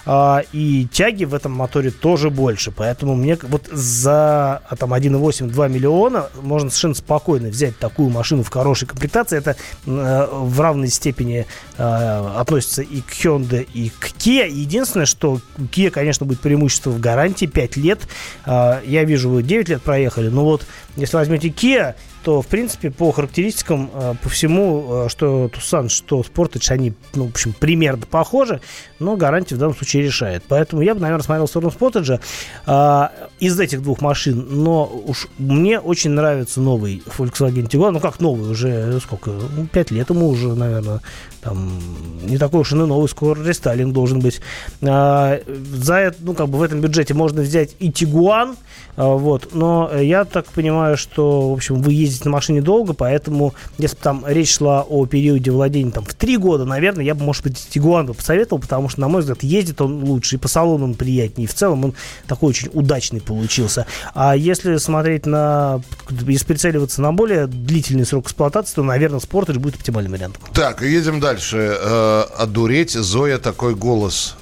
А, 0.06 0.42
и 0.54 0.88
тяги 0.92 1.26
в 1.26 1.36
этом 1.36 1.52
моторе 1.52 1.92
тоже 1.92 2.30
больше. 2.30 2.72
Поэтому 2.72 3.16
мне 3.16 3.38
вот 3.44 3.68
за 3.68 4.62
там 4.80 4.94
1.8-2 4.94 5.70
миллиона 5.70 6.30
можно 6.42 6.70
совершенно 6.70 6.96
спокойно 6.96 7.50
взять 7.50 7.78
такую 7.78 8.10
машину 8.10 8.44
в 8.44 8.50
хорошей 8.50 8.88
комплектации. 8.88 9.38
Это 9.38 9.56
э, 9.86 10.28
в 10.32 10.60
равной 10.60 10.88
степени 10.88 11.46
э, 11.78 12.34
относится 12.38 12.82
и 12.82 13.02
к 13.02 13.12
Hyundai, 13.12 13.68
и 13.72 13.90
к 13.90 14.08
Kia. 14.18 14.50
Единственное, 14.50 15.06
что 15.06 15.40
Kia, 15.58 15.92
конечно, 15.92 16.26
будет 16.26 16.40
преимущество 16.40 16.90
в 16.90 17.00
гарантии 17.00 17.46
5 17.46 17.78
лет. 17.78 18.00
Э, 18.46 18.82
я 18.86 19.04
вижу, 19.04 19.30
вы 19.30 19.44
9 19.44 19.70
лет 19.70 19.82
проехали, 19.82 20.30
но 20.30 20.44
вот 20.44 20.66
если 20.96 21.18
возьмете 21.18 21.50
Kia, 21.50 21.96
то, 22.24 22.42
в 22.42 22.48
принципе, 22.48 22.92
по 22.92 23.12
характеристикам, 23.12 23.90
э, 23.94 24.14
по 24.22 24.30
всему, 24.30 25.06
э, 25.06 25.10
что 25.10 25.46
Tucson, 25.48 25.90
что 25.90 26.22
Sportage, 26.22 26.72
они, 26.72 26.94
ну, 27.14 27.28
в 27.28 27.30
общем, 27.32 27.54
примерно 27.58 28.06
похожи, 28.06 28.62
но 29.00 29.16
гарантия 29.16 29.56
в 29.56 29.58
данном 29.58 29.76
случае 29.76 30.04
решает. 30.04 30.44
Поэтому 30.48 30.82
я 30.82 30.94
бы, 30.94 31.02
наверное, 31.02 31.24
смотрел 31.24 31.46
в 31.46 31.50
сторону 31.50 31.72
Sportage 31.78 32.20
а, 32.66 33.12
из 33.40 33.60
этих 33.60 33.82
двух 33.82 34.02
машин, 34.02 34.46
но 34.50 34.86
уж 34.86 35.28
мне 35.38 35.80
очень 35.80 36.12
нравится 36.12 36.62
новый 36.62 37.02
Volkswagen 37.18 37.70
Tiguan, 37.70 37.92
ну, 37.92 38.00
как 38.00 38.20
новый, 38.20 38.52
уже 38.52 39.00
сколько, 39.00 39.32
ну, 39.32 39.68
5 39.68 39.92
лет 39.92 40.10
ему 40.10 40.30
уже, 40.30 40.56
наверное, 40.56 41.02
там, 41.42 41.80
не 42.24 42.38
такой 42.38 42.62
уж 42.62 42.72
и 42.72 42.76
новый, 42.76 43.08
скоро 43.08 43.42
рестайлинг 43.44 43.94
должен 43.94 44.20
быть. 44.20 44.42
А, 44.82 45.40
за 45.48 45.96
это, 45.96 46.18
ну, 46.22 46.34
как 46.34 46.50
бы 46.50 46.58
в 46.58 46.62
этом 46.62 46.82
бюджете 46.82 47.14
можно 47.14 47.42
взять 47.42 47.72
и 47.80 47.90
Tiguan, 47.90 48.58
а, 48.96 49.16
вот, 49.16 49.54
но 49.54 49.92
я 49.98 50.26
так 50.26 50.46
понимаю, 50.48 50.98
что, 50.98 51.52
в 51.52 51.54
общем, 51.54 51.82
вы 51.82 51.94
ездите 51.94 52.26
на 52.26 52.32
машине 52.32 52.62
долго, 52.62 52.94
поэтому 52.94 53.54
если 53.78 53.96
бы 53.96 54.02
там 54.02 54.24
речь 54.28 54.56
шла 54.56 54.82
о 54.82 55.06
периоде 55.06 55.52
владения 55.52 55.92
там 55.92 56.04
в 56.04 56.14
три 56.14 56.38
года, 56.38 56.66
наверное, 56.66 57.06
я 57.06 57.16
бы, 57.16 57.24
может 57.24 57.44
быть, 57.44 57.68
Тигуан 57.70 58.06
бы 58.06 58.14
посоветовал, 58.14 58.60
потому 58.60 58.90
что, 58.90 59.02
на 59.02 59.08
мой 59.08 59.22
взгляд, 59.22 59.44
ездит 59.44 59.82
он 59.82 60.04
лучше, 60.04 60.36
и 60.36 60.40
по 60.40 60.48
салону 60.48 60.86
он 60.86 60.96
приятнее, 60.96 61.46
и 61.46 61.48
в 61.48 61.54
целом 61.54 61.86
он 61.86 61.94
такой 62.28 62.50
очень 62.50 62.70
удачный 62.74 63.22
получился. 63.22 63.86
А 64.14 64.36
если 64.36 64.78
смотреть 64.78 65.26
на, 65.26 65.82
если 66.10 66.46
прицеливаться 66.46 67.02
на 67.02 67.14
более 67.14 67.48
длительный 67.48 68.06
срок 68.06 68.26
эксплуатации, 68.26 68.76
то, 68.76 68.84
наверное, 68.84 69.20
Sportage 69.20 69.60
будет 69.60 69.76
оптимальным 69.76 70.12
вариантом. 70.12 70.42
Так, 70.54 70.82
едем 70.82 71.20
дальше. 71.20 71.29
Э, 71.54 72.26
одуреть, 72.38 72.92
Зоя, 72.92 73.38
такой 73.38 73.76
голос. 73.76 74.36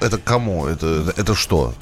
Это 0.00 0.18
кому? 0.18 0.66
Это, 0.66 1.12
это 1.16 1.34
что? 1.34 1.74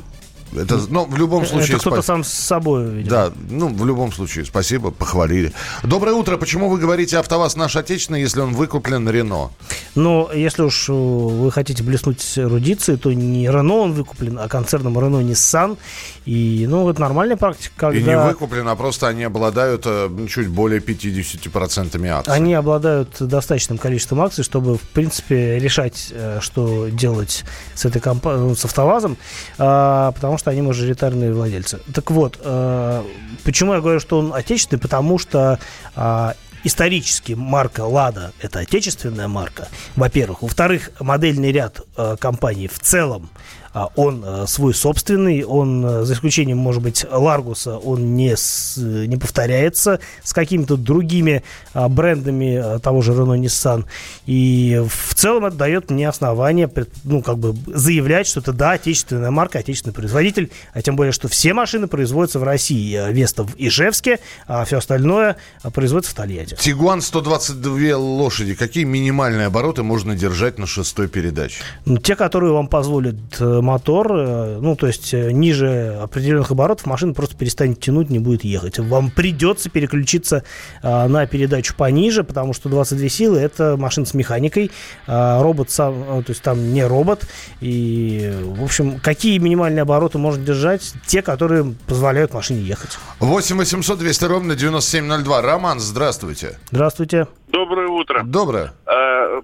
Это, 0.54 0.78
ну, 0.88 1.06
в 1.06 1.16
любом 1.16 1.46
случае... 1.46 1.76
Это 1.76 1.80
кто-то 1.80 2.02
сам 2.02 2.24
с 2.24 2.32
собой, 2.32 2.86
видимо. 2.86 3.10
Да, 3.10 3.32
ну, 3.48 3.68
в 3.68 3.86
любом 3.86 4.12
случае, 4.12 4.44
спасибо, 4.44 4.90
похвалили. 4.90 5.52
Доброе 5.82 6.12
утро. 6.12 6.36
Почему 6.36 6.68
вы 6.68 6.78
говорите 6.78 7.18
АвтоВАЗ 7.18 7.56
наш 7.56 7.76
отечественный, 7.76 8.20
если 8.20 8.40
он 8.40 8.54
выкуплен 8.54 9.08
Рено? 9.08 9.50
Ну, 9.94 10.30
если 10.32 10.62
уж 10.62 10.88
э, 10.88 10.92
вы 10.92 11.50
хотите 11.50 11.82
блеснуть 11.82 12.22
эрудицией, 12.36 12.98
то 12.98 13.12
не 13.12 13.48
Рено 13.48 13.76
он 13.76 13.92
выкуплен, 13.92 14.38
а 14.38 14.48
концерном 14.48 14.98
Рено 14.98 15.22
Nissan. 15.22 15.78
И, 16.26 16.66
ну, 16.68 16.88
это 16.90 17.00
нормальная 17.00 17.36
практика, 17.36 17.72
когда... 17.76 17.98
И 17.98 18.02
не 18.02 18.18
выкуплен, 18.18 18.68
а 18.68 18.76
просто 18.76 19.08
они 19.08 19.24
обладают 19.24 19.82
э, 19.86 20.26
чуть 20.28 20.48
более 20.48 20.80
50% 20.80 22.08
акций. 22.08 22.32
Они 22.32 22.54
обладают 22.54 23.16
достаточным 23.20 23.78
количеством 23.78 24.20
акций, 24.20 24.44
чтобы, 24.44 24.76
в 24.76 24.82
принципе, 24.82 25.58
решать, 25.58 26.08
э, 26.10 26.38
что 26.40 26.88
делать 26.88 27.44
с 27.74 27.86
этой 27.86 28.00
компанией, 28.00 28.48
ну, 28.48 28.54
с 28.54 28.64
АвтоВАЗом, 28.64 29.16
а, 29.58 30.12
потому 30.12 30.38
что 30.38 30.41
они 30.50 30.62
мажоритарные 30.62 31.32
владельцы. 31.32 31.80
Так 31.94 32.10
вот, 32.10 32.38
э, 32.42 33.02
почему 33.44 33.74
я 33.74 33.80
говорю, 33.80 34.00
что 34.00 34.18
он 34.18 34.32
отечественный? 34.34 34.80
Потому 34.80 35.18
что 35.18 35.58
а, 35.94 36.34
исторически 36.64 37.32
марка 37.32 37.82
«Лада»— 37.82 38.32
это 38.40 38.60
отечественная 38.60 39.28
марка, 39.28 39.68
во-первых. 39.96 40.42
Во-вторых, 40.42 40.90
модельный 41.00 41.52
ряд 41.52 41.80
компаний 42.18 42.68
в 42.68 42.78
целом 42.78 43.30
он 43.72 44.22
э, 44.24 44.46
свой 44.46 44.74
собственный, 44.74 45.44
он, 45.44 45.84
э, 45.84 46.04
за 46.04 46.14
исключением, 46.14 46.58
может 46.58 46.82
быть, 46.82 47.06
Ларгуса, 47.10 47.78
он 47.78 48.14
не, 48.14 48.36
с, 48.36 48.76
не 48.76 49.16
повторяется 49.16 50.00
с 50.22 50.32
какими-то 50.32 50.76
другими 50.76 51.42
а, 51.72 51.88
брендами 51.88 52.76
э, 52.76 52.78
того 52.80 53.00
же 53.00 53.12
Renault 53.12 53.40
Nissan. 53.40 53.84
И 54.26 54.82
в 54.86 55.14
целом 55.14 55.46
это 55.46 55.56
дает 55.56 55.90
мне 55.90 56.08
основание, 56.08 56.70
ну, 57.04 57.22
как 57.22 57.38
бы 57.38 57.54
заявлять, 57.66 58.26
что 58.26 58.40
это, 58.40 58.52
да, 58.52 58.72
отечественная 58.72 59.30
марка, 59.30 59.60
отечественный 59.60 59.94
производитель, 59.94 60.50
а 60.74 60.82
тем 60.82 60.96
более, 60.96 61.12
что 61.12 61.28
все 61.28 61.54
машины 61.54 61.86
производятся 61.86 62.38
в 62.38 62.42
России. 62.42 63.12
Веста 63.12 63.44
в 63.44 63.54
Ижевске, 63.56 64.18
а 64.46 64.64
все 64.64 64.78
остальное 64.78 65.36
производится 65.72 66.12
в 66.12 66.14
Тольятти. 66.14 66.56
Тигуан 66.56 67.00
122 67.00 67.96
лошади. 67.96 68.54
Какие 68.54 68.84
минимальные 68.84 69.46
обороты 69.46 69.82
можно 69.82 70.14
держать 70.14 70.58
на 70.58 70.66
шестой 70.66 71.08
передаче? 71.08 71.62
Ну, 71.86 71.98
те, 71.98 72.16
которые 72.16 72.52
вам 72.52 72.68
позволят 72.68 73.16
мотор, 73.62 74.12
э, 74.12 74.58
ну, 74.60 74.76
то 74.76 74.86
есть 74.86 75.14
э, 75.14 75.30
ниже 75.30 75.98
определенных 76.02 76.50
оборотов 76.50 76.84
машина 76.86 77.14
просто 77.14 77.36
перестанет 77.36 77.80
тянуть, 77.80 78.10
не 78.10 78.18
будет 78.18 78.44
ехать. 78.44 78.78
Вам 78.78 79.10
придется 79.10 79.70
переключиться 79.70 80.44
а, 80.82 81.08
на 81.08 81.26
передачу 81.26 81.74
пониже, 81.76 82.24
потому 82.24 82.52
что 82.52 82.68
22 82.68 83.08
силы 83.08 83.38
это 83.38 83.76
машина 83.78 84.04
с 84.06 84.14
механикой, 84.14 84.70
робот 85.06 85.70
сам, 85.70 86.22
то 86.24 86.30
есть 86.30 86.42
там 86.42 86.72
не 86.72 86.84
робот. 86.84 87.26
И, 87.60 88.32
в 88.42 88.64
общем, 88.64 88.98
какие 88.98 89.38
минимальные 89.38 89.82
обороты 89.82 90.18
можно 90.18 90.44
держать? 90.44 90.92
Те, 91.06 91.22
которые 91.22 91.74
позволяют 91.86 92.34
машине 92.34 92.60
ехать. 92.60 92.98
8 93.20 93.56
800 93.56 93.98
200 93.98 94.24
ровно 94.24 94.54
9702. 94.56 95.42
Роман, 95.42 95.78
здравствуйте. 95.80 96.58
Здравствуйте. 96.70 97.28
Доброе 97.48 97.88
утро. 97.88 98.22
Доброе. 98.24 98.72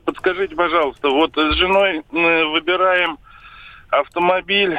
Подскажите, 0.05 0.55
пожалуйста, 0.55 1.09
вот 1.09 1.33
с 1.37 1.55
женой 1.55 2.03
выбираем 2.11 3.19
автомобиль, 3.91 4.79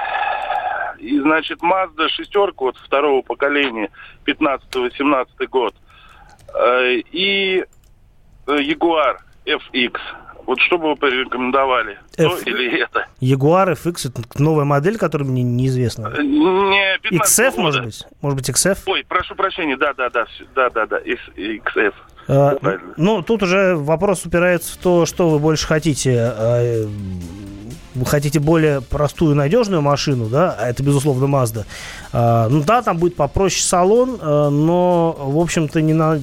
и, 0.99 1.19
значит, 1.19 1.61
Mazda 1.61 2.09
шестерка 2.09 2.65
вот 2.65 2.77
второго 2.77 3.21
поколения, 3.21 3.89
15-18 4.25 5.47
год, 5.47 5.73
э, 6.53 7.01
и 7.11 7.63
Jaguar 8.45 9.17
э, 9.45 9.55
FX. 9.55 9.97
Вот 10.45 10.59
что 10.61 10.79
бы 10.79 10.89
вы 10.89 10.95
порекомендовали? 10.95 11.99
F... 12.17 12.43
То 12.43 12.49
или 12.49 12.81
это? 12.81 13.07
Jaguar 13.21 13.73
FX, 13.73 14.09
это 14.09 14.41
новая 14.41 14.65
модель, 14.65 14.97
которая 14.97 15.27
мне 15.27 15.43
неизвестна. 15.43 16.11
Э, 16.17 16.23
не, 16.23 16.97
XF, 17.17 17.51
года. 17.51 17.61
может 17.61 17.85
быть? 17.85 18.03
Может 18.21 18.37
быть, 18.37 18.49
XF? 18.49 18.79
Ой, 18.87 19.05
прошу 19.07 19.35
прощения, 19.35 19.77
да-да-да, 19.77 20.25
да-да-да, 20.55 20.99
XF. 21.01 21.93
Ну, 22.97 23.21
тут 23.23 23.43
уже 23.43 23.75
вопрос 23.75 24.25
упирается 24.25 24.73
в 24.73 24.77
то, 24.77 25.05
что 25.05 25.29
вы 25.29 25.39
больше 25.39 25.65
хотите 25.65 26.87
вы 27.95 28.05
хотите 28.05 28.39
более 28.39 28.81
простую 28.81 29.35
надежную 29.35 29.81
машину, 29.81 30.27
да, 30.27 30.55
а 30.57 30.69
это, 30.69 30.83
безусловно, 30.83 31.25
Mazda, 31.25 31.65
а, 32.13 32.47
ну 32.47 32.61
да, 32.63 32.81
там 32.81 32.97
будет 32.97 33.15
попроще 33.15 33.63
салон, 33.63 34.19
но, 34.21 35.17
в 35.19 35.37
общем-то, 35.37 35.81
не 35.81 35.93
на 35.93 36.19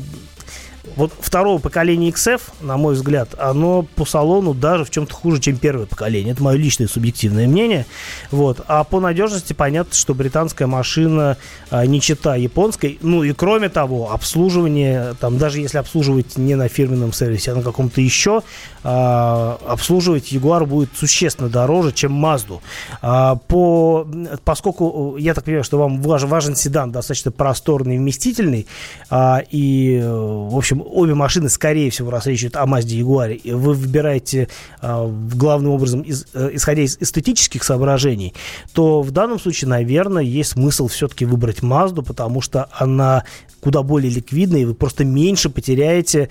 вот 0.96 1.12
второго 1.20 1.58
поколения 1.58 2.10
XF, 2.10 2.40
на 2.62 2.76
мой 2.78 2.94
взгляд, 2.94 3.34
оно 3.38 3.82
по 3.82 4.06
салону 4.06 4.54
даже 4.54 4.84
в 4.84 4.90
чем-то 4.90 5.14
хуже, 5.14 5.40
чем 5.40 5.58
первое 5.58 5.86
поколение. 5.86 6.32
Это 6.32 6.42
мое 6.42 6.56
личное 6.56 6.88
субъективное 6.88 7.46
мнение. 7.46 7.86
Вот. 8.30 8.62
А 8.66 8.82
по 8.82 8.98
надежности 8.98 9.52
понятно, 9.52 9.94
что 9.94 10.14
британская 10.14 10.66
машина 10.66 11.36
а, 11.70 11.84
не 11.84 12.00
чита 12.00 12.36
японской. 12.36 12.98
Ну 13.02 13.22
и 13.22 13.32
кроме 13.32 13.68
того, 13.68 14.10
обслуживание, 14.10 15.14
там, 15.20 15.36
даже 15.36 15.60
если 15.60 15.76
обслуживать 15.78 16.38
не 16.38 16.54
на 16.54 16.68
фирменном 16.68 17.12
сервисе, 17.12 17.52
а 17.52 17.56
на 17.56 17.62
каком-то 17.62 18.00
еще, 18.00 18.42
а, 18.88 19.58
обслуживать 19.66 20.32
Jaguar 20.32 20.64
будет 20.64 20.90
существенно 20.94 21.48
дороже, 21.48 21.90
чем 21.90 22.24
Mazda. 22.24 22.60
А, 23.02 23.34
по, 23.34 24.06
поскольку 24.44 25.16
я 25.18 25.34
так 25.34 25.42
понимаю, 25.42 25.64
что 25.64 25.76
вам 25.76 26.00
важен, 26.00 26.28
важен 26.28 26.54
седан 26.54 26.92
достаточно 26.92 27.32
просторный 27.32 27.98
вместительный, 27.98 28.68
а, 29.10 29.42
и, 29.50 30.00
в 30.00 30.56
общем, 30.56 30.84
обе 30.86 31.14
машины, 31.14 31.48
скорее 31.48 31.90
всего, 31.90 32.12
раз 32.12 32.26
речь 32.26 32.42
идет 32.42 32.54
о 32.54 32.64
Mazda 32.64 33.00
Jaguar, 33.00 33.56
вы 33.56 33.74
выбираете 33.74 34.46
главным 34.80 35.72
образом, 35.72 36.04
э, 36.06 36.50
исходя 36.52 36.82
из 36.82 36.96
эстетических 37.00 37.64
соображений, 37.64 38.34
то 38.72 39.02
в 39.02 39.10
данном 39.10 39.40
случае, 39.40 39.68
наверное, 39.68 40.22
есть 40.22 40.52
смысл 40.52 40.86
все-таки 40.86 41.24
выбрать 41.24 41.58
Mazda, 41.58 42.04
потому 42.04 42.40
что 42.40 42.68
она 42.70 43.24
куда 43.60 43.82
более 43.82 44.12
ликвидна, 44.12 44.58
и 44.58 44.64
вы 44.64 44.74
просто 44.74 45.04
меньше 45.04 45.50
потеряете 45.50 46.28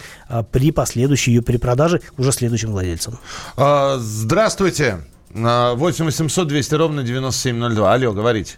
при 0.53 0.71
последующей 0.71 1.31
ее 1.31 1.41
перепродаже 1.41 1.99
уже 2.17 2.31
следующим 2.45 2.71
владельцам. 2.71 3.15
А, 3.57 3.95
здравствуйте. 3.97 4.99
8 5.31 6.05
800 6.05 6.47
200 6.47 6.75
ровно 6.75 7.03
9702. 7.03 7.93
Алло, 7.93 8.13
говорите. 8.13 8.57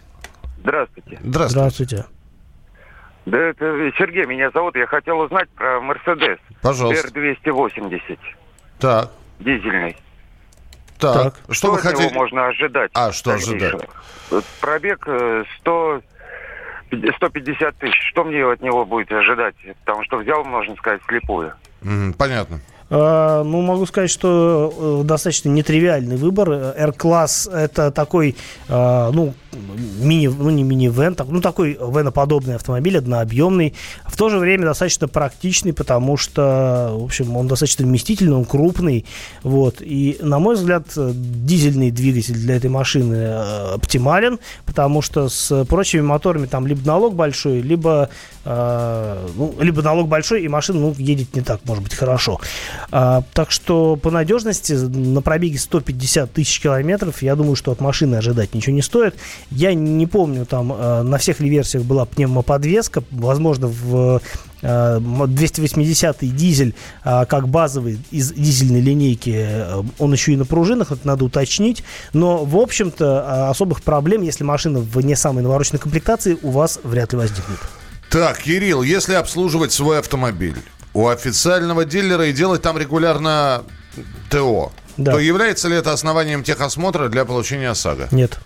Здравствуйте. 0.60 1.18
Здравствуйте. 1.22 1.48
Здравствуйте. 1.48 2.04
Да, 3.26 3.38
это 3.38 3.64
Сергей 3.98 4.26
меня 4.26 4.50
зовут. 4.50 4.76
Я 4.76 4.86
хотел 4.86 5.18
узнать 5.20 5.48
про 5.50 5.80
Мерседес. 5.80 6.38
Пожалуйста. 6.62 7.08
R280. 7.08 8.18
Так. 8.78 9.10
Дизельный. 9.40 9.96
Так. 10.98 11.14
так. 11.14 11.34
Что, 11.44 11.54
что 11.54 11.72
вы 11.72 11.78
хотели? 11.78 12.12
можно 12.12 12.48
ожидать? 12.48 12.90
А, 12.94 13.12
что 13.12 13.32
ожидать? 13.32 13.74
Пробег 14.60 15.06
100... 15.60 16.02
Э, 16.90 17.12
150 17.16 17.76
тысяч. 17.76 18.10
Что 18.10 18.24
мне 18.24 18.44
от 18.44 18.62
него 18.62 18.84
будет 18.84 19.10
ожидать? 19.12 19.54
Потому 19.84 20.04
что 20.04 20.18
взял, 20.18 20.44
можно 20.44 20.74
сказать, 20.76 21.00
слепую. 21.06 21.52
Mm, 21.82 22.14
понятно. 22.14 22.60
А, 22.90 23.42
ну, 23.44 23.60
могу 23.60 23.86
сказать, 23.86 24.10
что 24.10 25.00
э, 25.02 25.06
достаточно 25.06 25.48
нетривиальный 25.50 26.16
выбор. 26.16 26.50
R-класс 26.76 27.48
это 27.52 27.90
такой, 27.90 28.36
а, 28.68 29.10
ну, 29.12 29.34
мини, 29.52 30.28
ну 30.28 30.50
не 30.50 30.62
мини-вен, 30.62 31.14
так, 31.14 31.28
ну 31.28 31.40
такой 31.40 31.74
веноподобный 31.74 32.56
автомобиль, 32.56 32.98
однообъемный, 32.98 33.74
в 34.06 34.16
то 34.16 34.28
же 34.28 34.38
время 34.38 34.64
достаточно 34.64 35.08
практичный, 35.08 35.72
потому 35.72 36.16
что, 36.16 36.94
в 36.94 37.04
общем, 37.04 37.36
он 37.36 37.48
достаточно 37.48 37.84
вместительный, 37.84 38.36
он 38.36 38.44
крупный, 38.44 39.04
вот, 39.42 39.76
и, 39.80 40.18
на 40.20 40.38
мой 40.38 40.56
взгляд, 40.56 40.84
дизельный 40.94 41.90
двигатель 41.90 42.34
для 42.34 42.56
этой 42.56 42.70
машины 42.70 43.14
э, 43.14 43.74
оптимален, 43.74 44.38
потому 44.66 45.02
что 45.02 45.28
с 45.28 45.64
прочими 45.64 46.02
моторами 46.02 46.46
там 46.46 46.66
либо 46.66 46.86
налог 46.86 47.14
большой, 47.14 47.60
либо, 47.60 48.10
э, 48.44 49.28
ну, 49.36 49.54
либо 49.60 49.82
налог 49.82 50.08
большой, 50.08 50.42
и 50.42 50.48
машина, 50.48 50.80
ну, 50.80 50.94
едет 50.98 51.34
не 51.34 51.42
так, 51.42 51.60
может 51.64 51.82
быть, 51.82 51.94
хорошо. 51.94 52.40
А, 52.90 53.22
так 53.32 53.50
что 53.50 53.96
по 53.96 54.10
надежности 54.10 54.72
на 54.72 55.22
пробеге 55.22 55.58
150 55.58 56.32
тысяч 56.32 56.60
километров, 56.60 57.22
я 57.22 57.36
думаю, 57.36 57.56
что 57.56 57.72
от 57.72 57.80
машины 57.80 58.16
ожидать 58.16 58.54
ничего 58.54 58.74
не 58.74 58.82
стоит. 58.82 59.14
Я 59.50 59.74
не 59.74 60.06
помню, 60.06 60.46
там 60.46 60.72
э, 60.72 61.02
на 61.02 61.18
всех 61.18 61.40
ли 61.40 61.48
версиях 61.48 61.84
была 61.84 62.04
пневмоподвеска. 62.04 63.02
Возможно, 63.10 63.66
в 63.68 64.20
280-й 64.62 66.26
э, 66.28 66.30
дизель 66.30 66.74
э, 67.04 67.24
как 67.26 67.48
базовый 67.48 67.98
из 68.10 68.32
дизельной 68.32 68.80
линейки, 68.80 69.48
он 69.98 70.12
еще 70.12 70.32
и 70.32 70.36
на 70.36 70.44
пружинах, 70.44 70.92
это 70.92 71.06
надо 71.06 71.24
уточнить. 71.24 71.82
Но, 72.12 72.44
в 72.44 72.56
общем-то, 72.56 73.48
особых 73.50 73.82
проблем, 73.82 74.22
если 74.22 74.44
машина 74.44 74.80
в 74.80 75.00
не 75.00 75.14
самой 75.16 75.42
навороченной 75.42 75.78
комплектации, 75.80 76.38
у 76.42 76.50
вас 76.50 76.80
вряд 76.82 77.12
ли 77.12 77.18
возникнет. 77.18 77.58
Так, 78.10 78.38
Кирилл, 78.38 78.82
если 78.82 79.14
обслуживать 79.14 79.72
свой 79.72 79.98
автомобиль 79.98 80.56
у 80.94 81.08
официального 81.08 81.84
дилера 81.84 82.26
и 82.26 82.32
делать 82.32 82.62
там 82.62 82.78
регулярно 82.78 83.62
ТО, 84.30 84.72
Да. 84.96 85.12
то 85.12 85.18
является 85.18 85.68
ли 85.68 85.76
это 85.76 85.92
основанием 85.92 86.42
техосмотра 86.42 87.08
для 87.08 87.24
получения 87.24 87.70
ОСАГО? 87.70 88.08
Нет. 88.10 88.38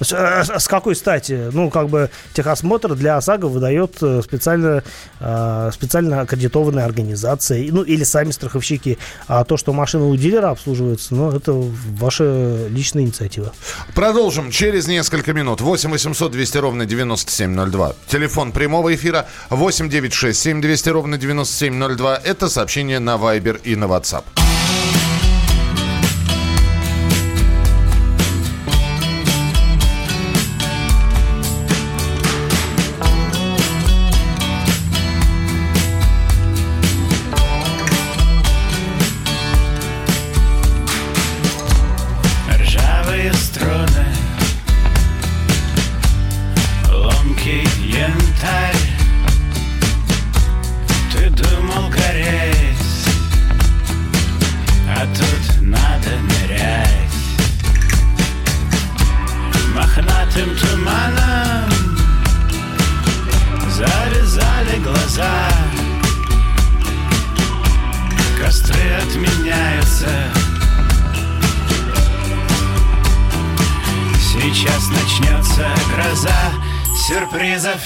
С, 0.00 0.12
э, 0.12 0.58
с 0.58 0.68
какой 0.68 0.96
стати? 0.96 1.50
Ну, 1.52 1.70
как 1.70 1.88
бы 1.88 2.10
техосмотр 2.32 2.94
для 2.94 3.16
ОСАГО 3.16 3.46
выдает 3.46 3.96
э, 4.02 4.22
специально, 4.22 4.82
э, 5.20 5.70
специально 5.72 6.20
аккредитованная 6.20 6.84
организация, 6.84 7.66
ну, 7.70 7.82
или 7.82 8.04
сами 8.04 8.30
страховщики. 8.30 8.98
А 9.28 9.44
то, 9.44 9.56
что 9.56 9.72
машина 9.72 10.06
у 10.06 10.16
дилера 10.16 10.50
обслуживается, 10.50 11.14
ну, 11.14 11.30
это 11.30 11.52
ваша 11.52 12.68
личная 12.68 13.02
инициатива. 13.02 13.52
Продолжим 13.94 14.50
через 14.50 14.86
несколько 14.86 15.32
минут. 15.32 15.60
8 15.60 15.90
800 15.90 16.32
200 16.32 16.58
ровно 16.58 16.86
9702. 16.86 17.92
Телефон 18.08 18.52
прямого 18.52 18.94
эфира 18.94 19.26
8 19.50 19.88
967 19.88 20.54
7 20.54 20.60
200 20.60 20.88
ровно 20.90 21.16
9702. 21.18 22.20
Это 22.24 22.48
сообщение 22.48 22.98
на 22.98 23.16
Viber 23.16 23.60
и 23.64 23.76
на 23.76 23.86
WhatsApp. 23.86 24.24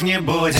Не 0.02 0.20
будет. 0.20 0.57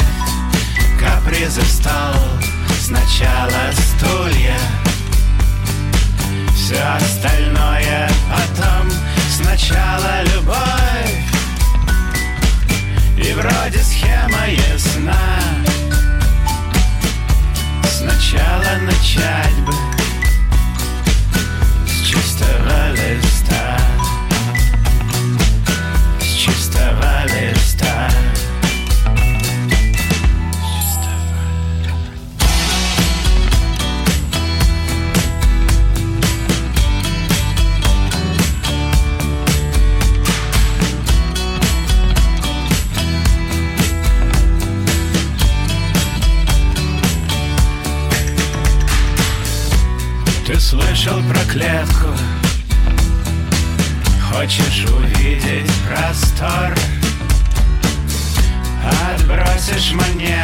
Отбросишь 59.88 60.37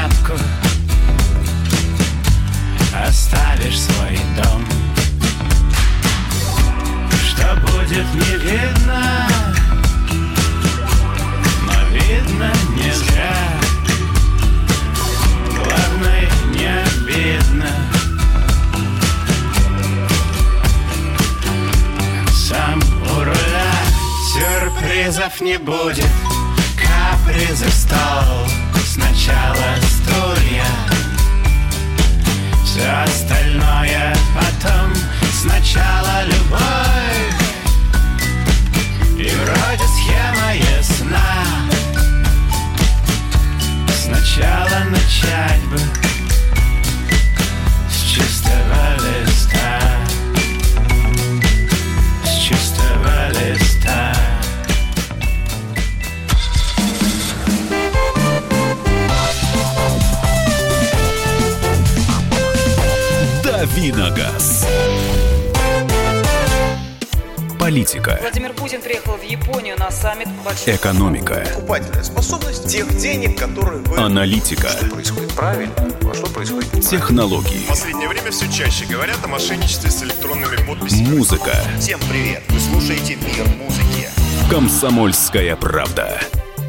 Технологии. 76.94 77.64
В 77.64 77.66
последнее 77.66 78.09
время 78.09 78.30
все 78.30 78.48
чаще 78.48 78.85
говорят 78.87 79.18
о 79.24 79.26
мошенничестве 79.26 79.90
с 79.90 80.04
электронными 80.04 80.54
подписями. 80.64 81.09
Музыка. 81.16 81.52
Всем 81.80 81.98
привет! 82.09 82.44
Вы 82.48 82.61
слушаете 82.61 83.16
«Мир 83.16 83.48
музыки». 83.59 84.09
Комсомольская 84.48 85.57
правда. 85.57 86.20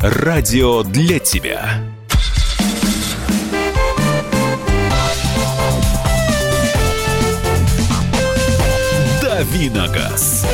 Радио 0.01 0.81
для 0.81 1.19
тебя. 1.19 1.79
Давиногаз. 9.21 10.47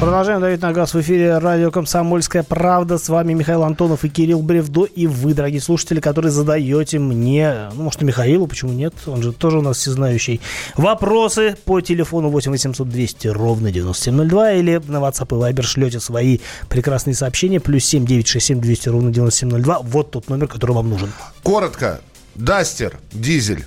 Продолжаем 0.00 0.40
давить 0.40 0.62
на 0.62 0.72
газ 0.72 0.94
в 0.94 1.00
эфире 1.02 1.36
радио 1.36 1.70
«Комсомольская 1.70 2.42
правда». 2.42 2.96
С 2.96 3.10
вами 3.10 3.34
Михаил 3.34 3.64
Антонов 3.64 4.02
и 4.02 4.08
Кирилл 4.08 4.40
Бревдо. 4.40 4.84
И 4.84 5.06
вы, 5.06 5.34
дорогие 5.34 5.60
слушатели, 5.60 6.00
которые 6.00 6.32
задаете 6.32 6.98
мне, 6.98 7.68
ну, 7.74 7.82
может, 7.82 8.00
и 8.00 8.06
Михаилу, 8.06 8.46
почему 8.46 8.72
нет? 8.72 8.94
Он 9.04 9.22
же 9.22 9.34
тоже 9.34 9.58
у 9.58 9.60
нас 9.60 9.76
всезнающий. 9.76 10.40
Вопросы 10.78 11.54
по 11.66 11.82
телефону 11.82 12.30
8 12.30 12.50
800 12.50 12.88
200 12.88 13.28
ровно 13.28 13.70
9702 13.70 14.52
или 14.52 14.80
на 14.86 14.96
WhatsApp 14.96 15.36
и 15.36 15.52
Viber 15.52 15.62
шлете 15.62 16.00
свои 16.00 16.38
прекрасные 16.70 17.14
сообщения. 17.14 17.60
Плюс 17.60 17.84
7 17.84 18.06
967 18.06 18.58
200 18.58 18.88
ровно 18.88 19.12
9702. 19.12 19.80
Вот 19.80 20.12
тот 20.12 20.30
номер, 20.30 20.48
который 20.48 20.72
вам 20.72 20.88
нужен. 20.88 21.12
Коротко. 21.42 22.00
Дастер, 22.36 22.96
дизель. 23.12 23.66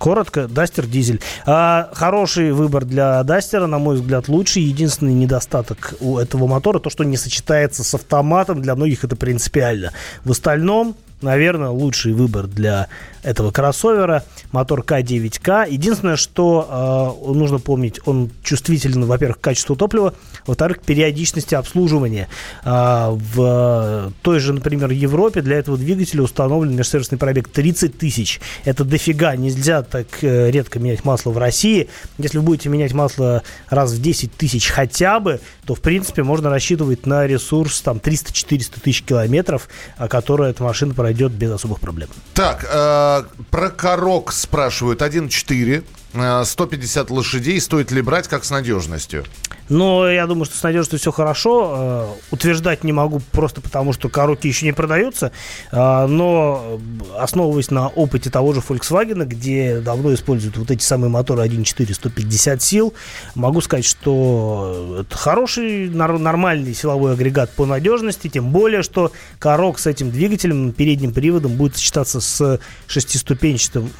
Коротко, 0.00 0.48
Дастер 0.48 0.86
дизель. 0.86 1.20
А, 1.44 1.90
хороший 1.92 2.52
выбор 2.52 2.86
для 2.86 3.22
Дастера, 3.22 3.66
на 3.66 3.78
мой 3.78 3.96
взгляд, 3.96 4.28
лучший. 4.28 4.62
Единственный 4.62 5.12
недостаток 5.12 5.92
у 6.00 6.16
этого 6.16 6.46
мотора, 6.46 6.78
то, 6.78 6.88
что 6.88 7.04
не 7.04 7.18
сочетается 7.18 7.84
с 7.84 7.94
автоматом. 7.94 8.62
Для 8.62 8.74
многих 8.74 9.04
это 9.04 9.14
принципиально. 9.14 9.92
В 10.24 10.30
остальном, 10.30 10.96
наверное, 11.20 11.68
лучший 11.68 12.14
выбор 12.14 12.46
для 12.46 12.88
этого 13.22 13.50
кроссовера. 13.50 14.24
Мотор 14.52 14.80
К9К. 14.80 15.70
Единственное, 15.70 16.16
что 16.16 17.16
э, 17.26 17.32
нужно 17.34 17.58
помнить, 17.58 18.00
он 18.06 18.30
чувствителен, 18.42 19.04
во-первых, 19.04 19.38
к 19.38 19.40
качеству 19.40 19.76
топлива, 19.76 20.14
во-вторых, 20.46 20.80
к 20.80 20.82
периодичности 20.82 21.54
обслуживания. 21.54 22.28
Э, 22.64 23.10
в 23.10 24.12
той 24.22 24.40
же, 24.40 24.52
например, 24.52 24.90
Европе 24.90 25.42
для 25.42 25.58
этого 25.58 25.76
двигателя 25.76 26.22
установлен 26.22 26.74
межсервисный 26.74 27.18
пробег 27.18 27.48
30 27.48 27.98
тысяч. 27.98 28.40
Это 28.64 28.84
дофига. 28.84 29.36
Нельзя 29.36 29.82
так 29.82 30.06
э, 30.22 30.50
редко 30.50 30.78
менять 30.78 31.04
масло 31.04 31.30
в 31.30 31.38
России. 31.38 31.88
Если 32.18 32.38
вы 32.38 32.44
будете 32.44 32.68
менять 32.68 32.92
масло 32.92 33.42
раз 33.68 33.92
в 33.92 34.00
10 34.00 34.34
тысяч 34.34 34.68
хотя 34.68 35.20
бы, 35.20 35.40
то, 35.66 35.74
в 35.74 35.80
принципе, 35.80 36.22
можно 36.22 36.50
рассчитывать 36.50 37.06
на 37.06 37.26
ресурс 37.26 37.80
там 37.82 37.98
300-400 37.98 38.80
тысяч 38.80 39.02
километров, 39.02 39.68
который 40.08 40.50
эта 40.50 40.62
машина 40.62 40.94
пройдет 40.94 41.32
без 41.32 41.50
особых 41.50 41.80
проблем. 41.80 42.08
Так, 42.34 42.66
э, 42.70 43.09
про 43.50 43.70
Корок 43.70 44.32
спрашивают. 44.32 45.02
1.4, 45.02 45.84
э, 46.14 46.44
150 46.44 47.10
лошадей. 47.10 47.60
Стоит 47.60 47.90
ли 47.90 48.02
брать 48.02 48.28
как 48.28 48.44
с 48.44 48.50
надежностью? 48.50 49.24
Но 49.70 50.10
я 50.10 50.26
думаю, 50.26 50.44
что 50.44 50.56
с 50.56 50.62
надежностью 50.64 50.98
все 50.98 51.12
хорошо. 51.12 51.74
Э, 51.74 52.06
утверждать 52.32 52.82
не 52.82 52.92
могу 52.92 53.20
просто 53.30 53.60
потому, 53.60 53.92
что 53.92 54.08
коробки 54.08 54.48
еще 54.48 54.66
не 54.66 54.72
продаются. 54.72 55.30
Э, 55.70 56.06
но 56.06 56.80
основываясь 57.16 57.70
на 57.70 57.86
опыте 57.86 58.30
того 58.30 58.52
же 58.52 58.60
Volkswagen, 58.60 59.24
где 59.24 59.80
давно 59.80 60.12
используют 60.12 60.56
вот 60.56 60.72
эти 60.72 60.82
самые 60.82 61.08
моторы 61.08 61.46
1.4 61.46 61.94
150 61.94 62.60
сил, 62.60 62.94
могу 63.36 63.60
сказать, 63.60 63.84
что 63.84 65.02
это 65.02 65.16
хороший, 65.16 65.88
нормальный 65.88 66.74
силовой 66.74 67.12
агрегат 67.12 67.52
по 67.52 67.64
надежности. 67.64 68.26
Тем 68.26 68.50
более, 68.50 68.82
что 68.82 69.12
корок 69.38 69.78
с 69.78 69.86
этим 69.86 70.10
двигателем, 70.10 70.72
передним 70.72 71.12
приводом 71.12 71.52
будет 71.52 71.76
сочетаться 71.76 72.20
с 72.20 72.58
шестиступенчатым 72.88 73.90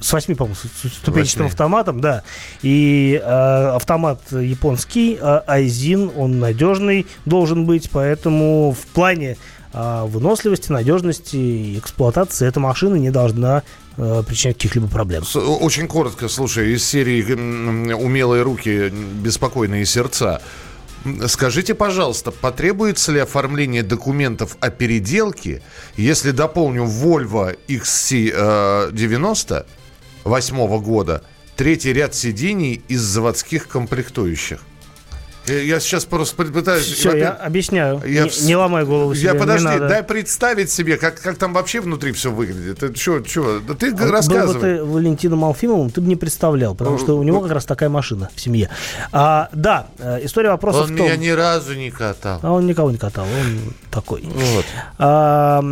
с 0.00 0.12
восьми, 0.12 0.34
по-моему, 0.34 0.56
ступенчатым 1.02 1.46
автоматом, 1.46 2.00
да. 2.00 2.22
И 2.62 3.20
э, 3.22 3.26
автомат 3.26 4.20
японский, 4.30 5.18
э, 5.20 5.40
Айзин, 5.46 6.10
он 6.16 6.38
надежный 6.38 7.06
должен 7.24 7.66
быть, 7.66 7.90
поэтому 7.90 8.72
в 8.72 8.86
плане 8.88 9.36
э, 9.72 10.04
выносливости, 10.06 10.72
надежности 10.72 11.36
и 11.36 11.78
эксплуатации 11.78 12.48
эта 12.48 12.60
машина 12.60 12.96
не 12.96 13.10
должна 13.10 13.62
э, 13.96 14.22
причинять 14.26 14.56
каких-либо 14.56 14.88
проблем. 14.88 15.24
Очень 15.34 15.88
коротко, 15.88 16.28
слушай, 16.28 16.74
из 16.74 16.84
серии 16.84 17.92
«Умелые 17.92 18.42
руки, 18.42 18.88
беспокойные 18.90 19.84
сердца». 19.86 20.40
Скажите, 21.28 21.74
пожалуйста, 21.74 22.30
потребуется 22.30 23.12
ли 23.12 23.20
оформление 23.20 23.82
документов 23.82 24.56
о 24.60 24.70
переделке, 24.70 25.62
если 25.96 26.30
дополню 26.32 26.84
Volvo 26.84 27.56
XC90 27.68 29.66
восьмого 30.24 30.80
года, 30.80 31.22
третий 31.56 31.92
ряд 31.92 32.14
сидений 32.14 32.82
из 32.88 33.00
заводских 33.02 33.68
комплектующих? 33.68 34.60
Я 35.46 35.80
сейчас 35.80 36.04
просто 36.04 36.44
пытаюсь... 36.44 36.84
Все, 36.84 37.16
я 37.16 37.30
объясняю. 37.30 38.02
Я 38.04 38.24
не, 38.24 38.46
не 38.46 38.56
ломай 38.56 38.84
голову 38.84 39.14
себе, 39.14 39.26
Я 39.26 39.34
подожди, 39.34 39.78
дай 39.78 40.02
представить 40.02 40.70
себе, 40.70 40.96
как, 40.96 41.20
как 41.20 41.36
там 41.36 41.52
вообще 41.52 41.80
внутри 41.80 42.12
все 42.12 42.30
выглядит. 42.30 42.82
Это 42.82 42.98
что, 42.98 43.24
что? 43.24 43.60
Да 43.60 43.74
ты 43.74 43.92
а 43.92 44.10
рассказывай. 44.10 44.46
Был 44.46 44.54
бы 44.54 44.60
ты 44.60 44.84
Валентином 44.84 45.44
Алфимовым, 45.44 45.90
ты 45.90 46.00
бы 46.00 46.08
не 46.08 46.16
представлял, 46.16 46.74
потому 46.74 46.98
что 46.98 47.16
у 47.16 47.22
него 47.22 47.40
как 47.40 47.52
раз 47.52 47.64
такая 47.64 47.88
машина 47.88 48.30
в 48.34 48.40
семье. 48.40 48.70
А, 49.12 49.48
да, 49.52 49.88
э, 49.98 50.24
история 50.24 50.50
вопроса 50.50 50.80
он 50.80 50.84
в 50.84 50.88
том... 50.96 51.00
Он 51.00 51.06
меня 51.06 51.16
ни 51.16 51.28
разу 51.28 51.74
не 51.74 51.90
катал. 51.90 52.40
А 52.42 52.52
он 52.52 52.66
никого 52.66 52.90
не 52.90 52.98
катал, 52.98 53.24
он 53.24 53.74
такой. 53.90 54.22
Вот. 54.22 54.64
А, 54.98 55.62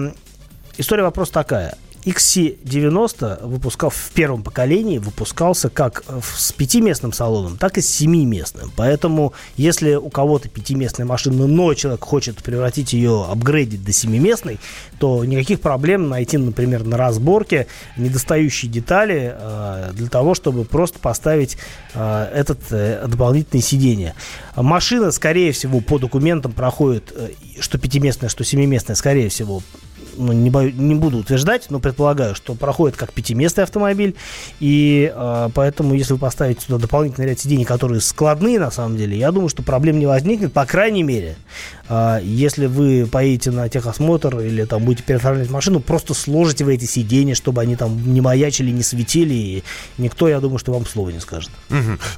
история 0.76 1.02
вопроса 1.02 1.32
такая. 1.32 1.76
XC90 2.04 3.46
выпускал 3.46 3.90
в 3.90 4.10
первом 4.14 4.42
поколении 4.42 4.98
выпускался 4.98 5.70
как 5.70 6.04
с 6.36 6.52
пятиместным 6.52 7.12
салоном, 7.12 7.56
так 7.56 7.78
и 7.78 7.80
с 7.80 7.88
семиместным. 7.88 8.70
Поэтому, 8.76 9.32
если 9.56 9.94
у 9.94 10.10
кого-то 10.10 10.48
пятиместная 10.48 11.06
машина, 11.06 11.46
но 11.46 11.74
человек 11.74 12.04
хочет 12.04 12.42
превратить 12.42 12.92
ее, 12.92 13.24
апгрейдить 13.28 13.84
до 13.84 13.92
семиместной, 13.92 14.58
то 14.98 15.24
никаких 15.24 15.60
проблем 15.60 16.08
найти, 16.08 16.36
например, 16.36 16.84
на 16.84 16.96
разборке 16.96 17.66
недостающие 17.96 18.70
детали 18.70 19.34
э, 19.34 19.90
для 19.94 20.08
того, 20.08 20.34
чтобы 20.34 20.64
просто 20.64 20.98
поставить 20.98 21.56
э, 21.94 22.30
этот 22.34 22.60
э, 22.70 23.06
дополнительное 23.06 23.62
сиденье. 23.62 24.14
Машина, 24.56 25.10
скорее 25.10 25.52
всего, 25.52 25.80
по 25.80 25.98
документам 25.98 26.52
проходит, 26.52 27.12
э, 27.16 27.30
что 27.60 27.78
пятиместная, 27.78 28.28
что 28.28 28.44
семиместная, 28.44 28.96
скорее 28.96 29.28
всего, 29.28 29.62
ну, 30.16 30.32
не, 30.32 30.50
бою, 30.50 30.72
не 30.74 30.94
буду 30.94 31.18
утверждать, 31.18 31.66
но 31.70 31.80
предполагаю, 31.80 32.34
что 32.34 32.54
проходит 32.54 32.96
как 32.96 33.12
пятиместный 33.12 33.64
автомобиль, 33.64 34.14
и 34.60 35.12
э, 35.14 35.48
поэтому, 35.54 35.94
если 35.94 36.12
вы 36.14 36.18
поставите 36.18 36.60
сюда 36.60 36.78
дополнительный 36.78 37.28
ряд 37.28 37.38
сидений, 37.38 37.64
которые 37.64 38.00
складные, 38.00 38.58
на 38.58 38.70
самом 38.70 38.96
деле, 38.96 39.16
я 39.16 39.32
думаю, 39.32 39.48
что 39.48 39.62
проблем 39.62 39.98
не 39.98 40.06
возникнет, 40.06 40.52
по 40.52 40.66
крайней 40.66 41.02
мере, 41.02 41.36
э, 41.88 42.20
если 42.22 42.66
вы 42.66 43.06
поедете 43.10 43.50
на 43.50 43.68
техосмотр 43.68 44.40
или 44.40 44.64
там 44.64 44.84
будете 44.84 45.02
переоформлять 45.04 45.50
машину, 45.50 45.80
просто 45.80 46.14
сложите 46.14 46.64
вы 46.64 46.74
эти 46.74 46.84
сиденья, 46.84 47.34
чтобы 47.34 47.62
они 47.62 47.76
там 47.76 48.12
не 48.12 48.20
маячили, 48.20 48.70
не 48.70 48.82
светили, 48.82 49.34
и 49.34 49.64
никто, 49.98 50.28
я 50.28 50.40
думаю, 50.40 50.58
что 50.58 50.72
вам 50.72 50.86
слова 50.86 51.10
не 51.10 51.20
скажет. 51.20 51.50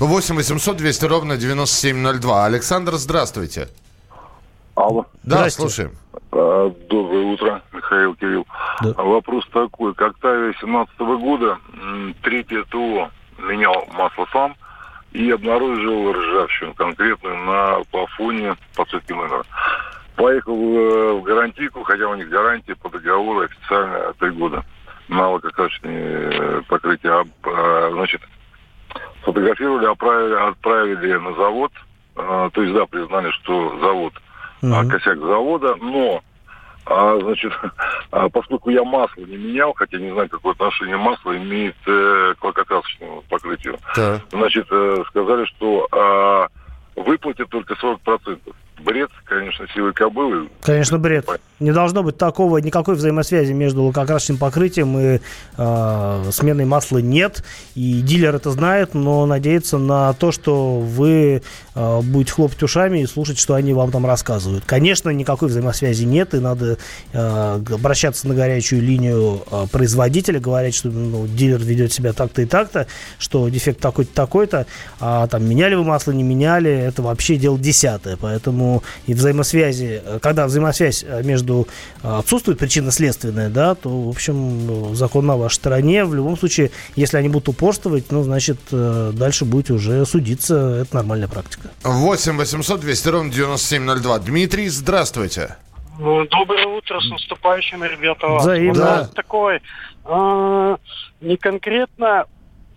8 0.01 0.35
800 0.35 0.77
200 0.77 1.05
ровно 1.05 1.37
9702. 1.37 2.47
Александр, 2.47 2.97
здравствуйте. 2.97 3.69
Алло. 4.77 5.07
Да, 5.23 5.49
слушаем. 5.49 5.93
А, 6.33 6.71
доброе 6.89 7.25
утро, 7.25 7.63
Михаил 7.73 8.15
Кирилл. 8.15 8.47
Да. 8.83 8.93
Вопрос 9.03 9.47
такой. 9.51 9.95
Как-то 9.95 10.29
2017 10.53 10.99
года 10.99 11.59
третье 12.23 12.63
ТО 12.65 13.11
менял 13.39 13.89
масло 13.95 14.27
сам 14.33 14.55
и 15.13 15.31
обнаружил 15.31 16.13
ржавчину 16.13 16.75
конкретную 16.75 17.39
на 17.39 17.85
плафоне 17.91 18.55
подсветки 18.77 19.13
номера. 19.13 19.45
Поехал 20.15 20.55
в, 20.57 21.23
гарантийку, 21.23 21.83
хотя 21.83 22.09
у 22.09 22.15
них 22.15 22.29
гарантия 22.29 22.75
по 22.77 22.91
договору 22.91 23.41
официально 23.41 24.13
три 24.19 24.31
года 24.31 24.63
на 25.09 25.31
лакокрасочные 25.31 26.31
э, 26.33 26.63
покрытия. 26.69 27.25
А, 27.45 27.91
значит, 27.93 28.21
сфотографировали, 29.23 29.87
отправили, 29.87 30.35
отправили 30.35 31.15
на 31.17 31.35
завод. 31.35 31.73
А, 32.15 32.51
то 32.51 32.63
есть, 32.63 32.75
да, 32.75 32.85
признали, 32.85 33.31
что 33.31 33.79
завод 33.81 34.13
mm-hmm. 34.63 34.91
косяк 34.91 35.19
завода, 35.19 35.77
но 35.77 36.23
а, 36.87 37.19
значит, 37.21 37.53
а, 38.11 38.29
поскольку 38.29 38.71
я 38.71 38.85
масло 38.85 39.23
не 39.23 39.37
менял, 39.37 39.73
хотя 39.75 39.99
не 39.99 40.13
знаю, 40.13 40.29
какое 40.29 40.53
отношение 40.53 40.97
масло 40.97 41.37
имеет 41.37 41.77
э, 41.87 42.35
к 42.39 42.45
лакокрасочному 42.45 43.23
покрытию, 43.29 43.79
да. 43.97 44.21
значит, 44.31 44.67
э, 44.71 45.05
сказали, 45.09 45.45
что 45.47 45.89
а, 45.91 46.47
выплатят 46.95 47.49
только 47.51 47.75
40% 47.75 48.41
бред, 48.81 49.11
конечно, 49.25 49.67
силы 49.75 49.93
кобылы. 49.93 50.49
Конечно, 50.63 50.99
бред. 50.99 51.29
Не 51.59 51.73
должно 51.73 52.03
быть 52.03 52.19
такого, 52.19 52.59
никакой 52.59 52.97
взаимосвязи 52.97 53.53
между 53.53 53.85
лакокрасочным 53.85 54.37
покрытием 54.37 54.99
и 54.99 55.21
э, 55.57 56.31
сменой 56.31 56.67
масла 56.67 56.99
нет. 56.99 57.43
И 57.75 58.03
дилер 58.03 58.35
это 58.35 58.51
знает, 58.51 58.93
но 58.93 59.25
надеется 59.25 59.79
на 59.79 60.13
то, 60.13 60.33
что 60.33 60.81
вы 60.81 61.43
э, 61.75 62.01
будете 62.03 62.33
хлопать 62.33 62.63
ушами 62.63 63.01
и 63.01 63.07
слушать, 63.07 63.39
что 63.39 63.55
они 63.55 63.73
вам 63.73 63.91
там 63.91 64.05
рассказывают. 64.05 64.65
Конечно, 64.67 65.09
никакой 65.11 65.49
взаимосвязи 65.49 66.05
нет, 66.05 66.35
и 66.35 66.41
надо 66.41 66.77
э, 67.13 67.61
обращаться 67.73 68.29
на 68.29 68.35
горячую 68.35 68.83
линию 68.83 69.43
э, 69.51 69.67
производителя, 69.73 70.41
говорить, 70.41 70.75
что 70.75 70.89
ну, 70.89 71.27
дилер 71.27 71.61
ведет 71.61 71.91
себя 71.93 72.13
так-то 72.13 72.43
и 72.43 72.47
так-то, 72.47 72.87
что 73.19 73.49
дефект 73.49 73.81
такой-то, 73.81 74.13
такой-то, 74.13 74.67
а 75.01 75.27
там 75.27 75.49
меняли 75.49 75.75
вы 75.75 75.85
масло, 75.85 76.13
не 76.13 76.23
меняли, 76.23 76.71
это 76.71 77.01
вообще 77.01 77.37
дело 77.37 77.59
десятое. 77.59 78.19
Поэтому 78.21 78.66
и 79.07 79.15
взаимосвязи, 79.15 80.03
э, 80.05 80.19
когда 80.21 80.47
взаимосвязь 80.47 81.05
э, 81.07 81.23
между 81.23 81.67
э, 82.03 82.19
отсутствует 82.19 82.59
причинно-следственная, 82.59 83.49
да, 83.51 83.75
то, 83.75 83.89
в 83.89 84.09
общем, 84.09 84.95
закон 84.95 85.27
на 85.27 85.37
вашей 85.37 85.57
стороне. 85.57 86.05
В 86.05 86.15
любом 86.15 86.37
случае, 86.37 86.71
если 86.97 87.17
они 87.17 87.29
будут 87.29 87.49
упорствовать, 87.49 88.11
ну, 88.11 88.23
значит, 88.23 88.59
дальше 88.71 89.45
будете 89.45 89.73
уже 89.73 90.05
судиться. 90.07 90.83
Это 90.83 90.97
нормальная 90.97 91.29
практика. 91.29 91.71
8 91.83 92.37
800 92.37 92.81
200 92.81 93.09
ровно 93.09 93.33
9702. 93.33 94.19
Дмитрий, 94.21 94.69
здравствуйте. 94.69 95.57
Доброе 95.99 96.67
утро, 96.67 97.01
с 97.01 97.11
наступающим, 97.11 97.83
ребята. 97.83 98.37
Взаимно. 98.37 98.75
Да. 98.75 99.11
такой, 99.15 99.63
э, 100.05 100.77
не 101.23 101.37
конкретно, 101.37 102.27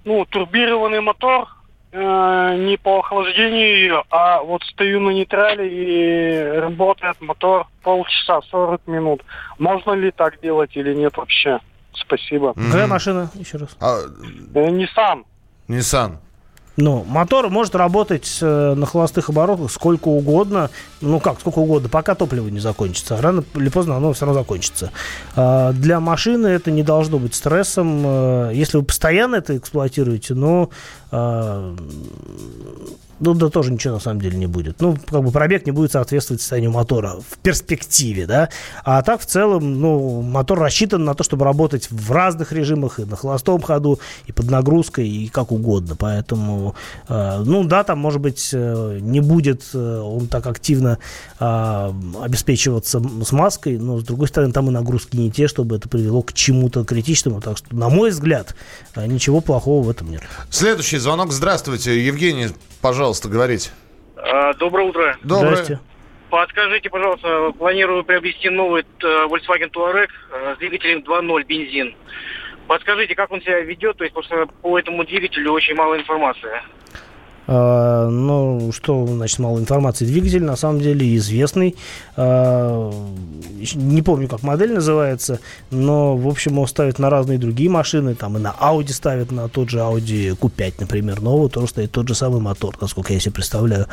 ну, 0.06 0.26
турбированный 0.26 1.02
мотор, 1.02 1.48
Э, 1.92 2.56
не 2.56 2.78
по 2.78 3.00
охлаждению 3.00 3.78
ее, 3.78 4.04
а 4.12 4.44
вот 4.44 4.64
стою 4.64 5.00
на 5.00 5.10
нейтрале 5.10 5.68
и 5.68 6.60
работает 6.60 7.20
мотор 7.20 7.66
полчаса, 7.82 8.42
40 8.52 8.86
минут. 8.86 9.26
Можно 9.58 9.94
ли 9.94 10.12
так 10.12 10.40
делать 10.40 10.78
или 10.78 10.94
нет 10.94 11.18
вообще? 11.18 11.60
Спасибо. 11.94 12.54
Какая 12.54 12.86
машина, 12.86 13.32
еще 13.34 13.58
раз? 13.58 13.76
А... 13.82 14.02
Э, 14.02 14.70
Nissan. 14.70 15.26
Nissan. 15.68 16.18
Ну, 16.82 17.04
мотор 17.06 17.50
может 17.50 17.76
работать 17.76 18.38
э, 18.42 18.74
на 18.74 18.86
холостых 18.86 19.30
оборотах 19.30 19.70
сколько 19.70 20.08
угодно. 20.08 20.70
Ну 21.02 21.20
как, 21.20 21.42
сколько 21.42 21.60
угодно, 21.60 21.90
пока 21.90 22.16
топливо 22.16 22.48
не 22.48 22.62
закончится. 22.62 23.22
Рано 23.22 23.44
или 23.56 23.68
поздно 23.68 23.98
оно 23.98 24.14
все 24.14 24.26
равно 24.26 24.40
закончится. 24.40 24.92
А 25.36 25.74
для 25.74 26.00
машины 26.00 26.48
это 26.48 26.72
не 26.72 26.84
должно 26.84 27.20
быть 27.20 27.36
стрессом. 27.36 28.02
Э, 28.06 28.52
если 28.54 28.78
вы 28.78 28.84
постоянно 28.84 29.36
это 29.36 29.58
эксплуатируете, 29.58 30.36
но 30.36 30.70
а, 31.12 31.76
ну, 33.20 33.34
да 33.34 33.50
тоже 33.50 33.72
ничего 33.72 33.96
на 33.96 34.00
самом 34.00 34.22
деле 34.22 34.38
не 34.38 34.48
будет. 34.48 34.82
Ну, 34.82 34.98
как 35.10 35.24
бы 35.24 35.32
пробег 35.32 35.66
не 35.66 35.72
будет 35.72 35.92
соответствовать 35.92 36.42
состоянию 36.42 36.72
мотора 36.72 37.18
в 37.28 37.38
перспективе, 37.40 38.26
да. 38.26 38.50
А 38.84 39.02
так, 39.02 39.22
в 39.22 39.26
целом, 39.26 39.80
ну, 39.80 40.22
мотор 40.22 40.60
рассчитан 40.60 41.04
на 41.04 41.14
то, 41.16 41.24
чтобы 41.24 41.46
работать 41.46 41.90
в 41.92 42.12
разных 42.12 42.52
режимах, 42.52 43.00
и 43.00 43.06
на 43.06 43.16
холостом 43.16 43.62
ходу, 43.62 44.00
и 44.28 44.32
под 44.32 44.50
нагрузкой, 44.50 45.08
и 45.08 45.28
как 45.28 45.52
угодно. 45.52 45.96
Поэтому, 45.96 46.76
э, 47.08 47.44
ну, 47.46 47.64
да, 47.64 47.84
там, 47.84 48.00
может 48.00 48.22
быть, 48.22 48.50
э, 48.54 49.00
не 49.02 49.20
будет 49.20 49.64
э, 49.74 50.00
он 50.00 50.28
так 50.28 50.48
активно 50.48 50.98
э, 51.40 51.94
обеспечиваться 52.22 53.02
смазкой, 53.26 53.78
но, 53.78 54.00
с 54.00 54.04
другой 54.04 54.28
стороны, 54.28 54.54
там 54.54 54.70
и 54.70 54.72
нагрузки 54.72 55.18
не 55.18 55.32
те, 55.32 55.48
чтобы 55.48 55.76
это 55.76 55.90
привело 55.90 56.22
к 56.22 56.34
чему-то 56.34 56.86
критичному. 56.86 57.42
Так 57.42 57.58
что, 57.58 57.76
на 57.76 57.90
мой 57.90 58.12
взгляд, 58.12 58.56
э, 58.96 59.06
ничего 59.06 59.42
плохого 59.42 59.84
в 59.84 59.90
этом 59.90 60.10
нет. 60.10 60.22
Следующий 60.50 60.98
звонок. 60.98 61.32
Здравствуйте, 61.32 62.06
Евгений 62.06 62.50
Пожалуйста, 62.82 63.09
говорите. 63.30 63.72
А, 64.16 64.54
доброе 64.54 64.88
утро. 64.88 65.18
Доброе. 65.24 65.56
Здрасте. 65.56 65.80
Подскажите, 66.30 66.90
пожалуйста, 66.90 67.52
планирую 67.58 68.04
приобрести 68.04 68.50
новый 68.50 68.84
э, 68.84 69.06
Volkswagen 69.26 69.72
Touareg 69.72 70.10
э, 70.32 70.56
с 70.56 70.60
двигателем 70.60 71.00
2.0 71.00 71.44
бензин. 71.46 71.96
Подскажите, 72.68 73.16
как 73.16 73.32
он 73.32 73.42
себя 73.42 73.62
ведет, 73.62 73.98
то 73.98 74.04
есть 74.04 74.14
просто 74.14 74.46
по 74.62 74.78
этому 74.78 75.04
двигателю 75.04 75.52
очень 75.54 75.74
мало 75.74 75.98
информации. 75.98 76.62
А, 77.52 78.08
ну, 78.08 78.72
что 78.72 79.08
значит 79.08 79.40
мало 79.40 79.58
информации? 79.58 80.06
Двигатель 80.06 80.44
на 80.44 80.56
самом 80.56 80.82
деле 80.82 81.16
известный. 81.18 81.76
А, 82.16 82.94
не 83.74 84.04
помню, 84.04 84.28
как 84.28 84.44
модель 84.44 84.72
называется, 84.72 85.40
но, 85.72 86.16
в 86.16 86.28
общем, 86.28 86.54
его 86.54 86.68
ставят 86.68 87.00
на 87.00 87.10
разные 87.10 87.40
другие 87.40 87.68
машины. 87.68 88.14
Там 88.14 88.38
и 88.38 88.40
на 88.40 88.54
Audi 88.60 88.94
ставят, 88.94 89.32
на 89.32 89.50
тот 89.50 89.72
же 89.72 89.80
Audi 89.80 90.38
Q5, 90.38 90.76
например, 90.82 91.22
новый, 91.22 91.50
тоже 91.50 91.70
стоит 91.70 91.92
тот 91.92 92.08
же 92.08 92.14
самый 92.14 92.40
мотор, 92.40 92.78
насколько 92.80 93.14
я 93.14 93.20
себе 93.20 93.32
представляю. 93.32 93.88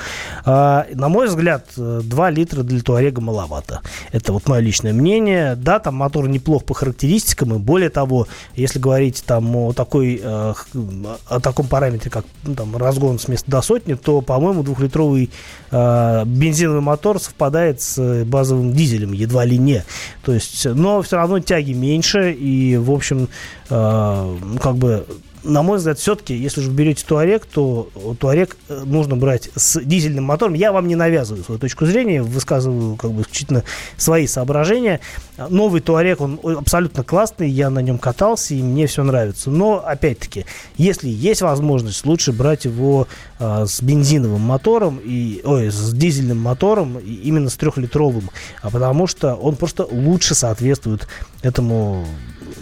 А, 0.45 0.87
на 0.93 1.09
мой 1.09 1.27
взгляд, 1.27 1.65
2 1.77 2.31
литра 2.31 2.63
для 2.63 2.83
Туарега 2.83 3.23
маловато. 3.23 3.81
Это 4.13 4.35
вот 4.35 4.47
мое 4.49 4.61
личное 4.61 4.93
мнение. 4.93 5.57
Да, 5.57 5.79
там 5.79 5.95
мотор 5.95 6.29
неплох 6.29 6.65
по 6.65 6.75
характеристикам, 6.75 7.55
и 7.55 7.59
более 7.59 7.89
того, 7.89 8.27
если 8.55 8.79
говорить 8.79 9.25
там 9.27 9.57
о, 9.57 9.73
такой, 9.73 10.21
о 10.23 11.41
таком 11.41 11.69
параметре, 11.69 12.11
как 12.11 12.27
ну, 12.43 12.55
там, 12.55 12.77
разгон 12.77 13.19
с 13.19 13.29
места 13.29 13.46
до 13.47 13.63
сотни, 13.63 13.95
то, 13.95 14.21
по-моему, 14.21 14.63
двухлитровый 14.63 15.31
э, 15.71 16.25
бензиновый 16.25 16.81
мотор 16.81 17.21
совпадает 17.21 17.81
с 17.81 18.25
базовым 18.25 18.73
дизелем, 18.73 19.13
едва 19.13 19.45
ли 19.45 19.59
не. 19.59 19.85
То 20.25 20.33
есть, 20.33 20.67
но 20.67 21.03
все 21.03 21.17
равно 21.17 21.41
тяги 21.41 21.73
меньше, 21.73 22.33
и, 22.33 22.77
в 22.77 22.91
общем, 22.91 23.29
э, 23.71 24.37
как 24.61 24.77
бы 24.77 25.07
на 25.43 25.63
мой 25.63 25.79
взгляд, 25.79 25.99
все-таки, 25.99 26.35
если 26.35 26.61
же 26.61 26.71
вы 26.71 26.77
берете 26.77 27.05
Туарек, 27.07 27.47
то 27.47 27.89
Туарек 28.19 28.57
э, 28.69 28.83
нужно 28.85 29.17
брать 29.17 29.51
с 29.55 29.81
дизельным 29.81 30.25
мотором. 30.25 30.55
Я 30.55 30.73
вам 30.73 30.89
не 30.89 30.97
навязываю 30.97 31.45
свою 31.45 31.61
точку 31.61 31.87
зрения, 31.87 32.23
высказываю 32.23 32.97
как 32.97 33.13
бы 33.13 33.23
исключительно 33.23 33.65
свои 33.97 34.27
соображения. 34.27 35.01
Новый 35.49 35.81
Туарек, 35.81 36.21
он 36.21 36.41
абсолютно 36.43 37.05
классный, 37.05 37.49
я 37.49 37.71
на 37.71 37.81
нем 37.81 37.99
катался, 37.99 38.55
и 38.55 38.63
мне 38.63 38.87
все 38.87 39.03
нравится. 39.03 39.51
Но, 39.51 39.83
опять-таки, 39.85 40.47
если 40.77 41.09
есть 41.09 41.43
возможность, 41.43 42.05
лучше 42.07 42.33
брать 42.33 42.65
его 42.65 43.07
а, 43.39 43.67
с 43.67 43.83
бензиновым 43.83 44.41
мотором, 44.41 44.99
и, 45.05 45.41
ой, 45.45 45.71
с 45.71 45.93
дизельным 45.93 46.39
мотором, 46.39 46.99
и 46.99 47.13
именно 47.13 47.51
с 47.51 47.57
трехлитровым, 47.57 48.31
а 48.63 48.71
потому 48.71 49.07
что 49.07 49.35
он 49.35 49.57
просто 49.57 49.87
лучше 49.91 50.35
соответствует 50.35 51.07
этому 51.43 52.07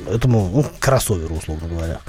этому 0.08 0.50
ну, 0.52 0.66
кроссоверу, 0.78 1.36
условно 1.36 1.68
говоря. 1.68 2.00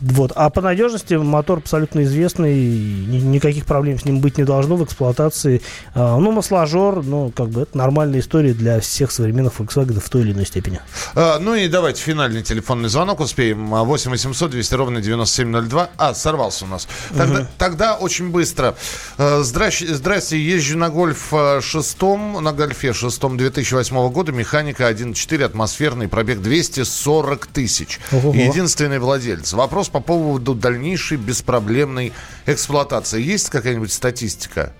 Вот. 0.00 0.32
А 0.34 0.50
по 0.50 0.60
надежности 0.60 1.14
мотор 1.14 1.58
абсолютно 1.58 2.02
известный, 2.04 2.54
никаких 2.54 3.64
проблем 3.64 3.98
с 3.98 4.04
ним 4.04 4.20
быть 4.20 4.38
не 4.38 4.44
должно 4.44 4.76
в 4.76 4.84
эксплуатации. 4.84 5.62
А, 5.94 6.18
ну, 6.18 6.32
масложор, 6.32 7.02
ну, 7.02 7.32
как 7.34 7.48
бы 7.48 7.62
это 7.62 7.76
нормальная 7.78 8.20
история 8.20 8.54
для 8.54 8.80
всех 8.80 9.10
современных 9.10 9.54
Volkswagen 9.58 10.00
в 10.00 10.08
той 10.08 10.22
или 10.22 10.32
иной 10.32 10.46
степени. 10.46 10.80
А, 11.14 11.38
ну 11.38 11.54
и 11.54 11.68
давайте 11.68 12.02
финальный 12.02 12.42
телефонный 12.42 12.88
звонок 12.88 13.20
успеем. 13.20 13.70
8 13.70 14.10
800 14.10 14.50
200 14.50 14.74
ровно 14.74 15.00
9702. 15.00 15.90
А, 15.96 16.14
сорвался 16.14 16.64
у 16.64 16.68
нас. 16.68 16.88
Тогда, 17.16 17.40
угу. 17.40 17.48
тогда 17.56 17.94
очень 17.94 18.30
быстро. 18.30 18.74
А, 19.16 19.42
здрасте, 19.42 19.94
здрасте, 19.94 20.38
езжу 20.38 20.76
на 20.76 20.90
Гольф 20.90 21.32
шестом, 21.60 22.42
на 22.42 22.52
Гольфе 22.52 22.92
шестом 22.92 23.36
2008 23.36 24.08
года, 24.10 24.32
механика 24.32 24.90
1.4, 24.90 25.44
атмосферный, 25.44 26.08
пробег 26.08 26.40
240 26.40 27.46
тысяч. 27.46 28.00
Единственный 28.10 28.98
владелец. 28.98 29.52
Вопрос 29.52 29.83
по 29.88 30.00
поводу 30.00 30.54
дальнейшей 30.54 31.16
беспроблемной 31.16 32.12
эксплуатации. 32.46 33.20
Есть 33.20 33.50
какая-нибудь 33.50 33.92
статистика? 33.92 34.72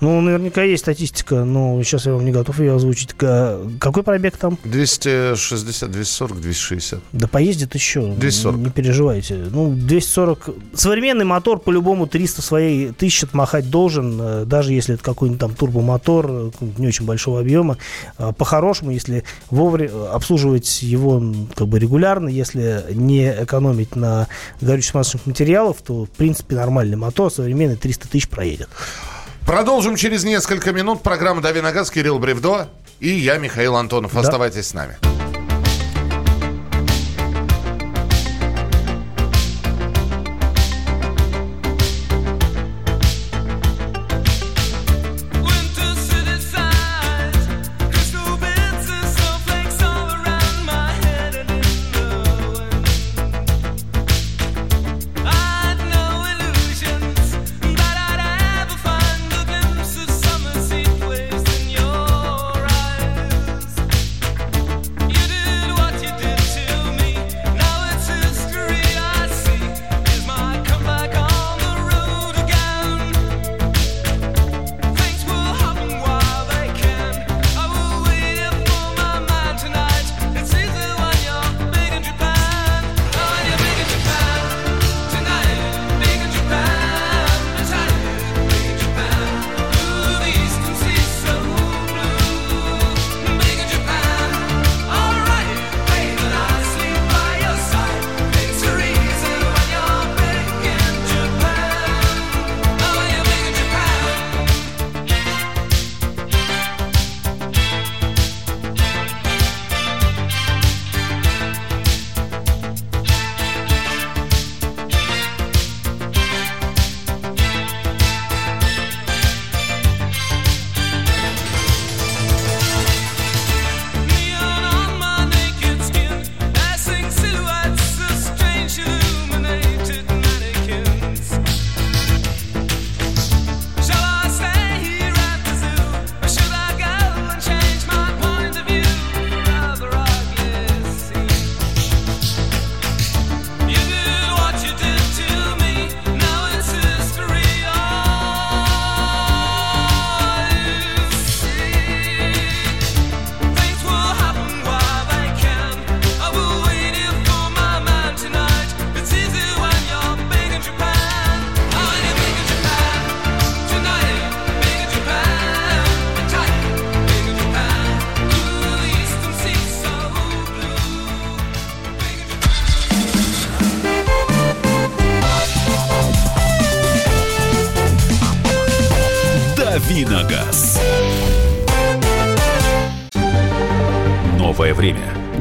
Ну, 0.00 0.20
наверняка 0.20 0.62
есть 0.62 0.82
статистика, 0.82 1.44
но 1.44 1.82
сейчас 1.82 2.06
я 2.06 2.12
вам 2.12 2.24
не 2.24 2.32
готов 2.32 2.58
ее 2.60 2.74
озвучить. 2.74 3.12
Какой 3.14 4.02
пробег 4.02 4.36
там? 4.36 4.58
260, 4.64 5.90
240, 5.90 6.40
260. 6.40 7.00
Да 7.12 7.28
поездит 7.28 7.74
еще. 7.74 8.14
240. 8.14 8.60
Не 8.60 8.70
переживайте. 8.70 9.34
Ну, 9.50 9.72
240. 9.74 10.50
Современный 10.74 11.26
мотор 11.26 11.58
по-любому 11.58 12.06
300 12.06 12.42
своей 12.42 12.92
тысяч 12.92 13.24
отмахать 13.24 13.68
должен, 13.68 14.18
э, 14.20 14.44
даже 14.46 14.72
если 14.72 14.94
это 14.94 15.04
какой-нибудь 15.04 15.40
там 15.40 15.54
турбомотор, 15.54 16.26
э, 16.30 16.50
не 16.78 16.88
очень 16.88 17.04
большого 17.04 17.40
объема. 17.40 17.76
А 18.16 18.32
по-хорошему, 18.32 18.92
если 18.92 19.24
вовремя 19.50 19.90
э, 19.90 20.06
обслуживать 20.12 20.82
его 20.82 21.22
как 21.54 21.68
бы 21.68 21.78
регулярно, 21.78 22.28
если 22.28 22.86
не 22.90 23.30
экономить 23.30 23.96
на 23.96 24.28
горючих 24.62 24.92
смазочных 24.92 25.26
материалов, 25.26 25.76
то, 25.84 26.06
в 26.06 26.10
принципе, 26.10 26.56
нормальный 26.56 26.96
мотор 26.96 27.30
современный 27.30 27.76
300 27.76 28.08
тысяч 28.08 28.28
проедет. 28.28 28.68
Продолжим 29.46 29.96
через 29.96 30.24
несколько 30.24 30.72
минут. 30.72 31.02
Программа 31.02 31.40
«Дави 31.40 31.60
на 31.60 31.72
газ» 31.72 31.90
Кирилл 31.90 32.18
Бревдо 32.18 32.68
и 33.00 33.08
я, 33.08 33.38
Михаил 33.38 33.76
Антонов. 33.76 34.12
Да. 34.12 34.20
Оставайтесь 34.20 34.68
с 34.68 34.74
нами. 34.74 34.96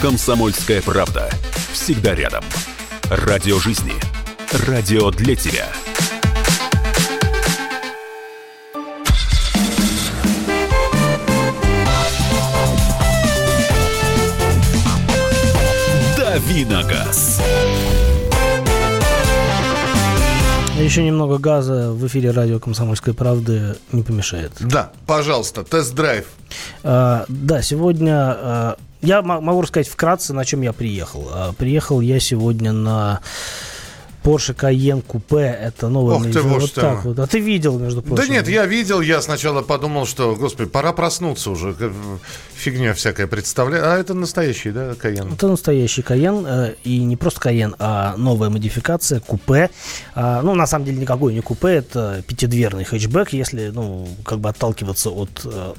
«Комсомольская 0.00 0.80
правда». 0.80 1.30
Всегда 1.72 2.14
рядом. 2.14 2.42
Радио 3.10 3.58
жизни. 3.58 3.92
Радио 4.66 5.10
для 5.10 5.36
тебя. 5.36 5.68
Давиногаз. 16.16 17.29
Еще 20.80 21.02
немного 21.04 21.38
газа 21.38 21.92
в 21.92 22.06
эфире 22.06 22.30
радио 22.30 22.58
«Комсомольской 22.58 23.12
правды» 23.12 23.76
не 23.92 24.02
помешает. 24.02 24.52
Да, 24.60 24.90
пожалуйста, 25.06 25.62
тест-драйв. 25.62 26.24
А, 26.82 27.26
да, 27.28 27.60
сегодня... 27.60 28.14
А, 28.16 28.76
я 29.02 29.20
могу 29.20 29.60
рассказать 29.60 29.88
вкратце, 29.88 30.32
на 30.32 30.44
чем 30.44 30.62
я 30.62 30.72
приехал. 30.72 31.28
А, 31.30 31.52
приехал 31.52 32.00
я 32.00 32.18
сегодня 32.18 32.72
на 32.72 33.20
Porsche 34.22 34.54
Cayenne 34.54 35.02
Coupe, 35.02 35.40
это 35.40 35.88
новое 35.88 36.16
Ох 36.16 36.30
ты, 36.30 36.40
вот 36.42 36.62
что. 36.62 36.80
так 36.80 37.04
вот. 37.04 37.18
А 37.18 37.26
ты 37.26 37.38
видел, 37.38 37.78
между 37.78 38.02
прочим? 38.02 38.26
Да 38.26 38.32
нет, 38.32 38.48
я 38.48 38.66
видел, 38.66 39.00
я 39.00 39.20
сначала 39.22 39.62
подумал, 39.62 40.06
что, 40.06 40.36
господи, 40.36 40.68
пора 40.68 40.92
проснуться 40.92 41.50
уже, 41.50 41.74
фигня 42.54 42.94
всякая 42.94 43.26
представляю. 43.26 43.90
А 43.90 43.96
это 43.96 44.14
настоящий, 44.14 44.70
да, 44.70 44.92
Cayenne? 44.92 45.34
Это 45.34 45.48
настоящий 45.48 46.02
Cayenne, 46.02 46.44
э, 46.46 46.74
и 46.84 46.98
не 46.98 47.16
просто 47.16 47.48
Cayenne, 47.48 47.74
а 47.78 48.16
новая 48.16 48.50
модификация, 48.50 49.20
купе. 49.20 49.70
А, 50.14 50.42
ну, 50.42 50.54
на 50.54 50.66
самом 50.66 50.84
деле, 50.84 50.98
никакой 50.98 51.32
не 51.32 51.40
купе, 51.40 51.68
это 51.68 52.22
пятидверный 52.26 52.84
хэтчбэк, 52.84 53.32
если, 53.32 53.68
ну, 53.68 54.08
как 54.24 54.40
бы 54.40 54.48
отталкиваться 54.48 55.10
от 55.10 55.30
э, 55.44 55.72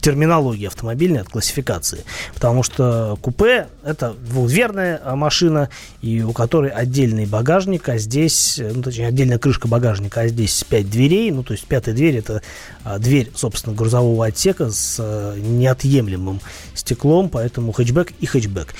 терминологии 0.00 0.66
автомобильной, 0.66 1.20
от 1.20 1.28
классификации. 1.28 2.04
Потому 2.34 2.62
что 2.62 3.18
купе– 3.20 3.68
это 3.84 4.14
двухдверная 4.28 5.00
машина, 5.14 5.70
и 6.02 6.22
у 6.22 6.32
которой 6.32 6.70
отдельный 6.70 7.26
багажник, 7.26 7.88
а 7.88 7.98
здесь, 7.98 8.60
ну, 8.60 8.82
точнее, 8.82 9.08
отдельная 9.08 9.38
крышка 9.38 9.68
багажника, 9.68 10.22
а 10.22 10.28
здесь 10.28 10.64
пять 10.68 10.90
дверей. 10.90 11.30
Ну, 11.30 11.42
то 11.42 11.52
есть 11.52 11.64
пятая 11.66 11.94
дверь– 11.94 12.16
это 12.18 12.42
а, 12.84 12.98
дверь, 12.98 13.30
собственно, 13.34 13.74
грузового 13.74 14.26
отсека 14.26 14.70
с 14.70 14.96
а, 15.00 15.34
неотъемлемым 15.36 16.40
стеклом, 16.74 17.28
поэтому 17.28 17.72
хэтчбэк 17.72 18.12
и 18.20 18.26
хэтчбэк. 18.26 18.74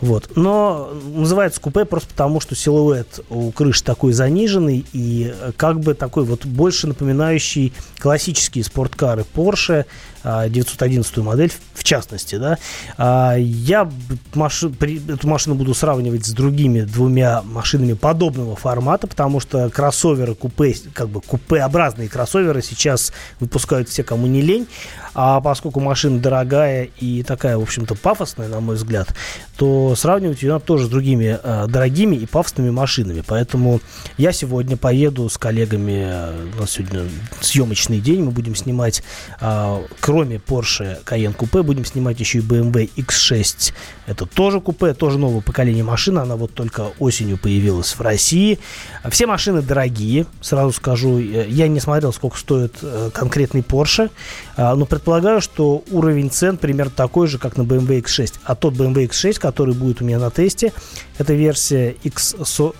Вот. 0.00 0.32
Но 0.36 0.92
называется 1.14 1.60
купе 1.60 1.84
просто 1.84 2.08
потому, 2.08 2.40
что 2.40 2.54
силуэт 2.54 3.20
у 3.30 3.50
крыши 3.52 3.84
такой 3.84 4.12
заниженный 4.12 4.84
и 4.92 5.34
как 5.56 5.80
бы 5.80 5.94
такой 5.94 6.24
вот 6.24 6.44
больше 6.44 6.86
напоминающий 6.86 7.72
классические 7.98 8.64
спорткары 8.64 9.24
Porsche, 9.34 9.86
911 10.24 11.18
а, 11.18 11.22
модель 11.22 11.52
в 11.74 11.84
частности, 11.84 12.36
да, 12.36 12.58
а, 12.96 13.34
я 13.36 13.90
эту 14.32 15.28
машину 15.28 15.54
буду 15.54 15.74
сравнивать 15.74 16.26
с 16.26 16.30
другими 16.30 16.82
двумя 16.82 17.42
машинами 17.42 17.94
подобного 17.94 18.56
формата, 18.56 19.06
потому 19.06 19.40
что 19.40 19.68
кроссоверы, 19.70 20.34
купе, 20.34 20.74
как 20.94 21.08
бы 21.08 21.20
купеобразные 21.20 22.08
кроссоверы 22.08 22.62
сейчас 22.62 23.12
выпускают 23.40 23.88
все, 23.88 24.04
кому 24.04 24.26
не 24.26 24.42
лень, 24.42 24.68
а 25.14 25.40
поскольку 25.40 25.80
машина 25.80 26.20
дорогая 26.20 26.88
и 27.00 27.22
такая, 27.22 27.58
в 27.58 27.62
общем-то, 27.62 27.94
пафосная, 27.94 28.48
на 28.48 28.60
мой 28.60 28.76
взгляд, 28.76 29.14
то 29.56 29.94
сравнивать 29.96 30.42
ее 30.42 30.52
надо 30.52 30.64
тоже 30.64 30.86
с 30.86 30.88
другими 30.88 31.38
э, 31.42 31.66
дорогими 31.68 32.16
и 32.16 32.26
пафосными 32.26 32.70
машинами. 32.70 33.22
Поэтому 33.26 33.80
я 34.16 34.32
сегодня 34.32 34.76
поеду 34.76 35.28
с 35.28 35.36
коллегами, 35.36 36.04
э, 36.04 36.48
у 36.56 36.60
нас 36.60 36.70
сегодня 36.70 37.08
съемочный 37.40 38.00
день, 38.00 38.22
мы 38.22 38.30
будем 38.30 38.54
снимать, 38.54 39.02
э, 39.40 39.82
кроме 40.12 40.36
Porsche 40.36 41.02
Cayenne 41.06 41.34
Coupe, 41.34 41.62
будем 41.62 41.86
снимать 41.86 42.20
еще 42.20 42.40
и 42.40 42.42
BMW 42.42 42.90
X6. 42.98 43.72
Это 44.06 44.26
тоже 44.26 44.60
купе, 44.60 44.92
тоже 44.92 45.18
новое 45.18 45.40
поколение 45.40 45.82
машины, 45.82 46.18
она 46.18 46.36
вот 46.36 46.52
только 46.52 46.92
осенью 46.98 47.38
появилась 47.38 47.92
в 47.92 48.00
России. 48.02 48.58
Все 49.08 49.26
машины 49.26 49.62
дорогие, 49.62 50.26
сразу 50.42 50.72
скажу. 50.72 51.16
Я 51.16 51.66
не 51.66 51.80
смотрел, 51.80 52.12
сколько 52.12 52.36
стоит 52.36 52.74
э, 52.82 53.08
конкретный 53.14 53.62
Porsche, 53.62 54.10
э, 54.58 54.74
но 54.74 54.84
предполагаю, 54.84 55.40
что 55.40 55.82
уровень 55.90 56.30
цен 56.30 56.58
примерно 56.58 56.92
такой 56.94 57.26
же, 57.26 57.38
как 57.38 57.56
на 57.56 57.62
BMW 57.62 58.02
X6. 58.02 58.34
А 58.44 58.54
тот 58.54 58.74
BMW 58.74 59.08
X6, 59.08 59.40
который 59.40 59.72
будет 59.72 60.02
у 60.02 60.04
меня 60.04 60.18
на 60.18 60.30
тесте, 60.30 60.74
это 61.16 61.32
версия 61.32 61.96
X, 62.02 62.34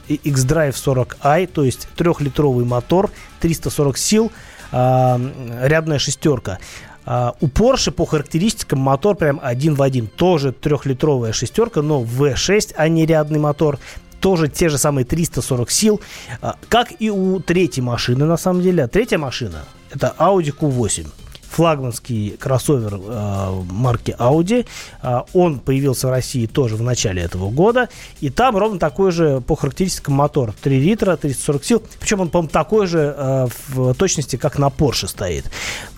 X-Drive 0.06 0.74
40i, 0.74 1.46
то 1.46 1.64
есть 1.64 1.88
трехлитровый 1.96 2.66
мотор, 2.66 3.10
340 3.40 3.96
сил, 3.96 4.32
а, 4.72 5.20
рядная 5.62 5.98
шестерка. 5.98 6.58
Uh, 7.04 7.34
у 7.40 7.46
Porsche 7.46 7.90
по 7.90 8.04
характеристикам 8.06 8.78
мотор 8.78 9.16
прям 9.16 9.40
один 9.42 9.74
в 9.74 9.82
один. 9.82 10.06
Тоже 10.06 10.52
трехлитровая 10.52 11.32
шестерка, 11.32 11.82
но 11.82 12.02
V6, 12.02 12.74
а 12.76 12.88
не 12.88 13.06
рядный 13.06 13.38
мотор. 13.38 13.78
Тоже 14.20 14.48
те 14.48 14.68
же 14.68 14.78
самые 14.78 15.04
340 15.04 15.70
сил. 15.70 16.00
Uh, 16.40 16.54
как 16.68 16.92
и 16.98 17.10
у 17.10 17.40
третьей 17.40 17.82
машины, 17.82 18.24
на 18.24 18.36
самом 18.36 18.62
деле. 18.62 18.86
Третья 18.86 19.18
машина 19.18 19.64
это 19.92 20.14
Audi 20.18 20.52
Q8 20.56 21.06
флагманский 21.52 22.36
кроссовер 22.38 22.98
э, 23.02 23.62
марки 23.70 24.16
Audi. 24.18 24.66
Э, 25.02 25.20
он 25.34 25.58
появился 25.58 26.08
в 26.08 26.10
России 26.10 26.46
тоже 26.46 26.76
в 26.76 26.82
начале 26.82 27.22
этого 27.22 27.50
года. 27.50 27.88
И 28.20 28.30
там 28.30 28.56
ровно 28.56 28.78
такой 28.78 29.12
же 29.12 29.40
по 29.40 29.54
характеристикам 29.54 30.14
мотор. 30.14 30.54
3 30.62 30.80
литра, 30.80 31.16
340 31.16 31.64
сил. 31.64 31.82
Причем 32.00 32.20
он, 32.20 32.30
по-моему, 32.30 32.50
такой 32.50 32.86
же 32.86 33.14
э, 33.16 33.48
в 33.68 33.94
точности, 33.94 34.36
как 34.36 34.58
на 34.58 34.68
Porsche 34.68 35.08
стоит. 35.08 35.50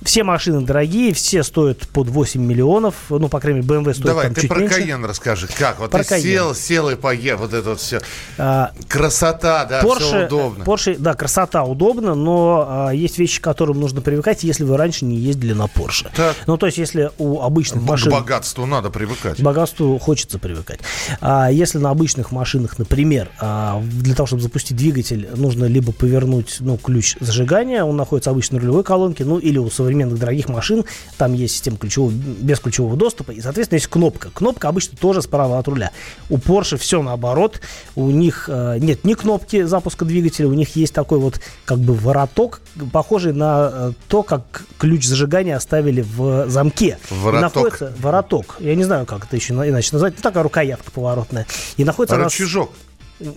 Все 0.03 0.25
машины 0.25 0.61
дорогие, 0.61 1.15
все 1.15 1.43
стоят 1.43 1.87
под 1.89 2.09
8 2.09 2.41
миллионов. 2.41 2.95
Ну, 3.09 3.29
по 3.29 3.39
крайней 3.39 3.61
мере, 3.61 3.81
BMW 3.81 3.93
стоит 3.93 4.07
Давай, 4.07 4.25
там 4.27 4.35
ты 4.35 4.41
чуть 4.43 4.51
про 4.51 4.61
меньше. 4.61 4.81
Cayenne 4.81 5.07
расскажи. 5.07 5.49
Как? 5.57 5.79
Вот 5.79 5.91
Про 5.93 6.03
ты 6.03 6.17
Cayenne. 6.17 6.23
сел, 6.23 6.55
сел 6.55 6.91
и 6.91 6.97
поехал. 6.97 7.43
Вот 7.45 7.55
это 7.55 7.71
вот 7.71 7.81
все. 7.81 8.01
А, 8.39 8.73
Красота, 8.89 9.65
да, 9.67 9.83
Porsche, 9.83 9.99
все 10.01 10.27
удобно. 10.27 10.65
Porsche, 10.65 10.97
да, 10.99 11.15
красота 11.15 11.65
удобно, 11.65 12.15
но 12.15 12.67
а, 12.69 12.91
есть 12.91 13.19
вещи, 13.19 13.41
к 13.41 13.45
которым 13.45 13.81
нужно 13.81 14.01
привыкать, 14.01 14.43
если 14.43 14.65
вы 14.65 14.77
раньше 14.77 15.05
не 15.05 15.17
ездили 15.17 15.44
на 15.53 15.65
Porsche. 15.65 16.09
Так. 16.15 16.37
Ну, 16.47 16.57
то 16.57 16.67
есть, 16.67 16.79
если 16.79 17.11
у 17.19 17.41
обычных 17.41 17.85
К 17.85 17.89
машин... 17.89 18.13
богатству 18.13 18.67
надо 18.67 18.91
привыкать. 18.91 19.39
К 19.39 19.41
богатству 19.41 19.99
хочется 19.99 20.39
привыкать. 20.39 20.81
А 21.21 21.51
если 21.51 21.79
на 21.79 21.91
обычных 21.91 22.33
машинах, 22.33 22.79
например, 22.79 23.31
а, 23.39 23.83
для 23.83 24.15
того, 24.15 24.27
чтобы 24.27 24.43
запустить 24.43 24.77
двигатель, 24.77 25.29
нужно 25.35 25.67
либо 25.67 25.93
повернуть 25.93 26.57
ну, 26.61 26.77
ключ 26.77 27.17
зажигания, 27.21 27.85
он 27.85 27.97
находится 27.97 28.31
обычно 28.31 28.57
на 28.57 28.61
рулевой 28.63 28.85
колонке, 28.85 29.25
ну 29.25 29.39
или 29.39 29.59
у 29.59 29.71
современных 29.71 30.19
дорогих 30.19 30.49
машин, 30.49 30.85
там 31.19 31.33
есть 31.35 31.55
система 31.55 31.77
ключевого, 31.77 32.11
без 32.13 32.61
ключевого 32.61 32.97
доступа, 32.97 33.33
и, 33.33 33.41
соответственно, 33.41 33.77
есть 33.77 33.89
кнопка. 33.89 34.31
Кнопка 34.31 34.69
обычно 34.69 34.97
тоже 34.97 35.23
справа 35.23 35.59
от 35.59 35.69
руля. 35.69 35.91
У 36.31 36.37
Porsche 36.37 36.77
все 36.77 37.03
наоборот. 37.03 37.61
У 37.95 38.11
них 38.11 38.49
э, 38.49 38.79
нет 38.79 39.05
ни 39.05 39.15
кнопки 39.15 39.63
запуска 39.63 40.05
двигателя, 40.05 40.49
у 40.49 40.55
них 40.55 40.77
есть 40.77 40.95
такой 40.95 41.19
вот 41.19 41.41
как 41.65 41.79
бы 41.79 41.95
вороток, 41.95 42.61
похожий 42.93 43.33
на 43.33 43.71
э, 43.73 43.93
то, 44.09 44.23
как 44.23 44.65
ключ 44.79 45.05
зажигания 45.05 45.34
оставили 45.43 46.03
в 46.03 46.49
замке. 46.49 46.99
Вороток. 47.11 47.39
И 47.39 47.43
находится 47.43 47.93
вороток. 47.99 48.57
Я 48.61 48.74
не 48.74 48.85
знаю, 48.85 49.07
как 49.07 49.24
это 49.26 49.37
еще 49.37 49.53
на- 49.55 49.68
иначе 49.68 49.91
назвать. 49.93 50.14
Ну, 50.16 50.22
такая 50.22 50.43
рукоятка 50.43 50.91
поворотная. 50.91 51.47
И 51.76 51.85
находится 51.85 52.16
она 52.16 52.28
с- 52.28 52.32
Рычажок. 52.39 52.70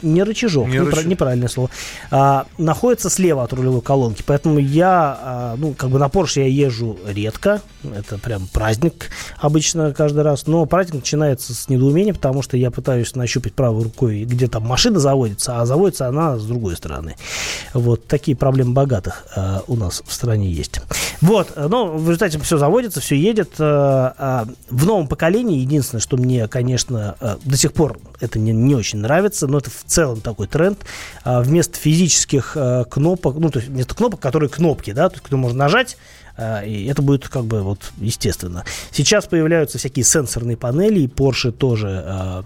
Не 0.02 0.24
рычажок, 0.24 0.68
Не 0.68 0.80
рычаг. 0.80 1.06
неправильное 1.06 1.48
слово. 1.48 1.70
А, 2.12 2.46
находится 2.58 3.10
слева 3.10 3.44
от 3.44 3.54
рулевой 3.54 3.82
колонки. 3.82 4.24
Поэтому 4.26 4.60
я, 4.60 5.18
а, 5.22 5.56
ну, 5.58 5.74
как 5.74 5.90
бы 5.90 6.00
на 6.00 6.08
Porsche 6.08 6.42
я 6.42 6.48
езжу 6.48 6.98
редко. 7.06 7.62
Это 7.84 8.18
прям 8.18 8.48
праздник 8.48 9.10
обычно 9.40 9.94
каждый 9.94 10.24
раз. 10.24 10.48
Но 10.48 10.66
праздник 10.66 10.96
начинается 10.96 11.54
с 11.54 11.70
недоумения, 11.70 12.14
потому 12.14 12.42
что 12.42 12.58
я 12.58 12.72
пытаюсь 12.72 13.16
нащупать 13.16 13.54
правой 13.54 13.84
рукой, 13.84 14.24
где 14.24 14.48
там 14.48 14.64
машина 14.64 15.00
заводится, 15.00 15.62
а 15.62 15.66
заводится 15.66 16.08
она 16.08 16.38
с 16.38 16.46
другой 16.46 16.76
стороны. 16.76 17.16
Вот 17.74 18.06
такие 18.08 18.36
проблемы 18.36 18.74
богатых 18.74 19.26
а, 19.36 19.64
у 19.68 19.76
нас 19.76 20.04
в 20.06 20.14
стране 20.14 20.52
есть. 20.52 20.82
Вот, 21.22 21.54
но 21.56 21.88
в 21.88 22.04
результате 22.04 22.40
все 22.40 22.58
заводится, 22.58 23.00
все 23.02 23.16
едет. 23.16 23.54
А, 23.60 24.14
а, 24.18 24.48
в 24.70 24.86
новом 24.86 25.08
поколении 25.08 25.60
единственное, 25.60 26.02
что 26.02 26.18
мне, 26.18 26.48
конечно, 26.48 27.16
а, 27.20 27.38
до 27.44 27.58
сих 27.58 27.74
пор 27.74 28.00
это 28.20 28.40
не, 28.40 28.52
не 28.52 28.76
очень 28.76 29.00
нравится, 29.00 29.48
но 29.48 29.60
это 29.60 29.70
в 29.78 29.84
целом 29.90 30.22
такой 30.22 30.48
тренд. 30.48 30.80
А, 31.24 31.42
вместо 31.42 31.78
физических 31.78 32.54
а, 32.56 32.84
кнопок, 32.86 33.36
ну, 33.38 33.50
то 33.50 33.60
есть 33.60 33.70
вместо 33.70 33.96
кнопок, 33.96 34.20
которые 34.20 34.50
кнопки, 34.50 34.92
да, 34.92 35.10
то 35.10 35.16
есть, 35.16 35.32
можно 35.32 35.58
нажать, 35.58 35.98
и 36.38 36.86
это 36.86 37.02
будет 37.02 37.28
как 37.28 37.46
бы 37.46 37.62
вот 37.62 37.92
естественно. 37.98 38.64
Сейчас 38.92 39.26
появляются 39.26 39.78
всякие 39.78 40.06
сенсорные 40.06 40.58
панели, 40.58 41.02
и 41.02 41.08
Porsche 41.08 41.52
тоже 41.52 42.04
а, 42.06 42.44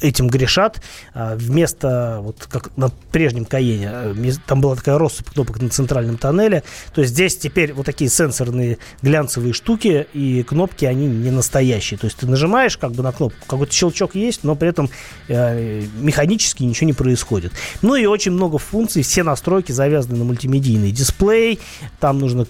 этим 0.00 0.28
грешат. 0.28 0.80
А, 1.14 1.36
вместо, 1.36 2.18
вот 2.22 2.46
как 2.48 2.76
на 2.76 2.90
прежнем 3.12 3.44
Каене, 3.44 4.14
там 4.46 4.60
была 4.60 4.76
такая 4.76 4.98
россыпь 4.98 5.28
кнопок 5.28 5.60
на 5.60 5.68
центральном 5.68 6.16
тоннеле, 6.16 6.62
то 6.94 7.00
есть 7.00 7.12
здесь 7.12 7.36
теперь 7.36 7.72
вот 7.72 7.86
такие 7.86 8.10
сенсорные 8.10 8.78
глянцевые 9.02 9.52
штуки, 9.52 10.06
и 10.14 10.42
кнопки, 10.42 10.84
они 10.84 11.06
не 11.06 11.30
настоящие. 11.30 11.98
То 11.98 12.06
есть 12.06 12.16
ты 12.16 12.26
нажимаешь 12.26 12.76
как 12.76 12.92
бы 12.92 13.02
на 13.02 13.12
кнопку, 13.12 13.38
какой-то 13.46 13.72
щелчок 13.72 14.14
есть, 14.14 14.44
но 14.44 14.54
при 14.54 14.68
этом 14.68 14.88
э, 15.28 15.82
механически 16.00 16.62
ничего 16.62 16.86
не 16.86 16.92
происходит. 16.92 17.52
Ну 17.82 17.94
и 17.94 18.06
очень 18.06 18.32
много 18.32 18.58
функций, 18.58 19.02
все 19.02 19.22
настройки 19.22 19.72
завязаны 19.72 20.16
на 20.16 20.24
мультимедийный 20.24 20.90
дисплей, 20.90 21.60
там 21.98 22.18
нужно 22.18 22.44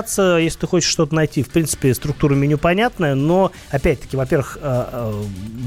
ковыряться, 0.00 0.38
если 0.40 0.60
ты 0.60 0.66
хочешь 0.66 0.90
что-то 0.90 1.14
найти. 1.14 1.42
В 1.42 1.48
принципе, 1.48 1.94
структура 1.94 2.34
меню 2.34 2.58
понятная, 2.58 3.14
но, 3.14 3.52
опять-таки, 3.70 4.16
во-первых, 4.16 4.58
э, 4.60 4.84
э, 4.92 5.12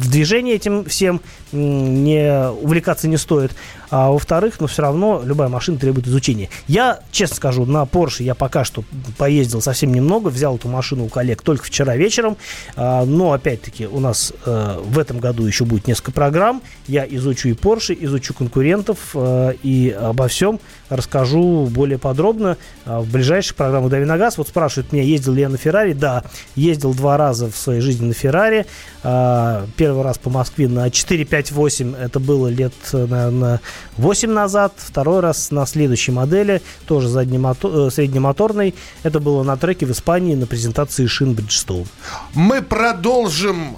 в 0.02 0.12
движении 0.12 0.54
этим 0.54 0.86
всем 0.86 1.22
не 1.52 2.50
увлекаться 2.50 3.08
не 3.08 3.18
стоит, 3.18 3.52
а 3.90 4.10
во-вторых, 4.10 4.60
но 4.60 4.68
все 4.68 4.82
равно 4.82 5.22
любая 5.24 5.50
машина 5.50 5.78
требует 5.78 6.08
изучения. 6.08 6.50
Я, 6.68 7.02
честно 7.12 7.36
скажу, 7.36 7.66
на 7.66 7.84
Porsche 7.84 8.24
я 8.24 8.34
пока 8.34 8.64
что 8.64 8.84
поездил 9.18 9.62
совсем 9.62 9.94
немного, 9.94 10.30
взял 10.30 10.56
эту 10.56 10.68
машину 10.68 11.06
у 11.06 11.10
коллег 11.10 11.42
только 11.44 11.66
вчера 11.66 11.96
вечером, 11.96 12.38
а, 12.76 13.06
но, 13.06 13.34
опять-таки, 13.34 13.86
у 13.86 14.00
нас 14.00 14.34
э, 14.46 14.80
в 14.84 14.98
этом 14.98 15.20
году 15.20 15.46
еще 15.46 15.66
будет 15.66 15.88
несколько 15.88 16.12
программ, 16.12 16.64
я 16.88 17.06
изучу 17.08 17.50
и 17.50 17.54
Porsche, 17.54 17.96
изучу 18.00 18.34
конкурентов 18.34 19.16
и 19.16 19.96
обо 20.00 20.28
всем 20.28 20.60
расскажу 20.90 21.68
более 21.68 21.98
подробно 21.98 22.58
в 22.86 23.12
ближайших 23.12 23.56
программах 23.56 23.92
«Дави 23.92 24.06
на 24.06 24.18
газ». 24.24 24.38
Вот 24.38 24.48
спрашивают 24.48 24.92
меня, 24.94 25.04
ездил 25.04 25.34
ли 25.34 25.42
я 25.42 25.50
на 25.50 25.58
Феррари. 25.58 25.94
Да, 25.94 26.24
ездил 26.56 26.94
два 26.94 27.18
раза 27.18 27.52
в 27.52 27.58
своей 27.58 27.82
жизни 27.82 28.06
на 28.08 28.14
Феррари. 28.14 28.66
Первый 29.02 30.04
раз 30.04 30.18
по 30.18 30.30
Москве 30.30 30.68
на 30.68 30.90
458, 30.90 31.96
это 31.96 32.20
было 32.20 32.48
лет, 32.48 32.74
наверное, 32.94 33.60
8 33.98 34.30
назад. 34.30 34.74
Второй 34.78 35.20
раз 35.20 35.52
на 35.52 35.66
следующей 35.66 36.12
модели, 36.12 36.62
тоже 36.86 37.10
заднемотор, 37.10 37.92
среднемоторной. 37.92 38.76
Это 39.04 39.20
было 39.20 39.44
на 39.44 39.58
треке 39.58 39.86
в 39.86 39.92
Испании 39.92 40.36
на 40.36 40.48
презентации 40.48 41.06
шин 41.06 41.34
Bridgestone. 41.34 41.88
Мы 42.34 42.62
продолжим 42.62 43.78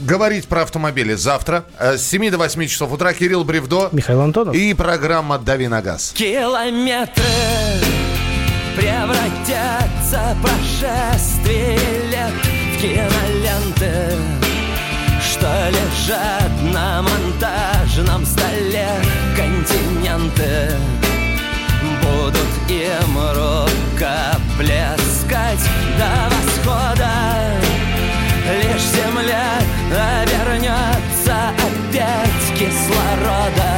говорить 0.00 0.46
про 0.46 0.62
автомобили 0.62 1.14
завтра 1.14 1.64
с 1.78 2.02
7 2.02 2.30
до 2.30 2.38
8 2.38 2.66
часов 2.66 2.92
утра. 2.92 3.12
Кирилл 3.12 3.44
Бревдо. 3.44 3.88
Михаил 3.92 4.20
Антонов. 4.20 4.54
И 4.54 4.74
программа 4.74 5.38
«Дави 5.38 5.68
на 5.68 5.80
газ». 5.80 6.12
Километры 6.14 7.22
превратятся 8.76 10.36
прошествие 10.42 11.78
лет 12.10 12.32
в 12.74 12.80
киноленты, 12.80 14.14
что 15.20 15.48
лежат 15.70 16.52
на 16.74 17.02
монтажном 17.02 18.26
столе 18.26 18.88
континенты 19.34 20.72
будут 22.02 22.52
им 22.68 23.18
рукоплескать 23.34 23.66
до 25.98 26.10
восхода. 26.30 27.14
Лишь 28.62 28.86
земля 28.92 29.48
обернется 29.90 31.36
опять 31.56 32.46
кислорода. 32.58 33.74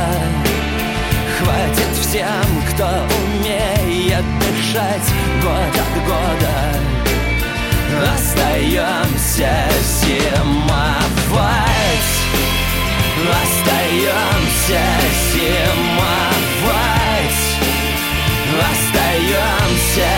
Хватит 1.39 1.93
всем, 2.01 2.49
кто 2.73 2.89
умеет 4.19 4.39
дышать 4.39 5.09
год 5.43 5.75
от 5.75 5.95
года. 6.05 6.57
Остаемся 8.15 9.55
зимовать. 10.03 11.39
Остаемся 13.31 14.85
зимовать. 15.33 16.69
Остаемся 18.59 20.13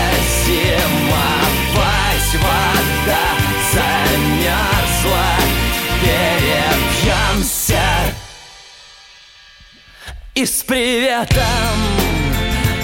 зимовать 0.45 2.31
Вода 2.41 3.27
замерзла 3.73 5.29
Перепьемся 6.01 7.85
И 10.33 10.45
с 10.45 10.63
приветом 10.63 12.10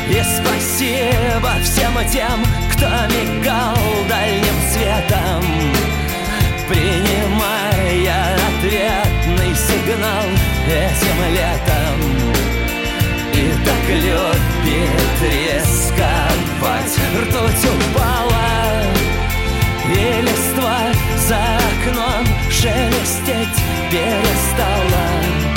И 0.09 0.23
спасибо 0.23 1.51
всем 1.61 1.93
тем, 2.09 2.41
кто 2.71 2.87
мигал 3.13 3.75
дальним 4.07 4.55
светом 4.71 5.43
Принимая 6.69 8.37
ответный 8.57 9.53
сигнал 9.55 10.25
этим 10.65 11.19
летом. 11.33 12.37
И 13.33 13.51
так 13.65 13.89
любит 13.89 15.17
рисковать 15.21 16.97
Ртуть 17.21 17.65
упала 17.65 18.81
И 19.89 20.21
листва 20.21 20.79
за 21.17 21.37
окном 21.37 22.25
шелестеть 22.49 23.61
перестала 23.91 25.56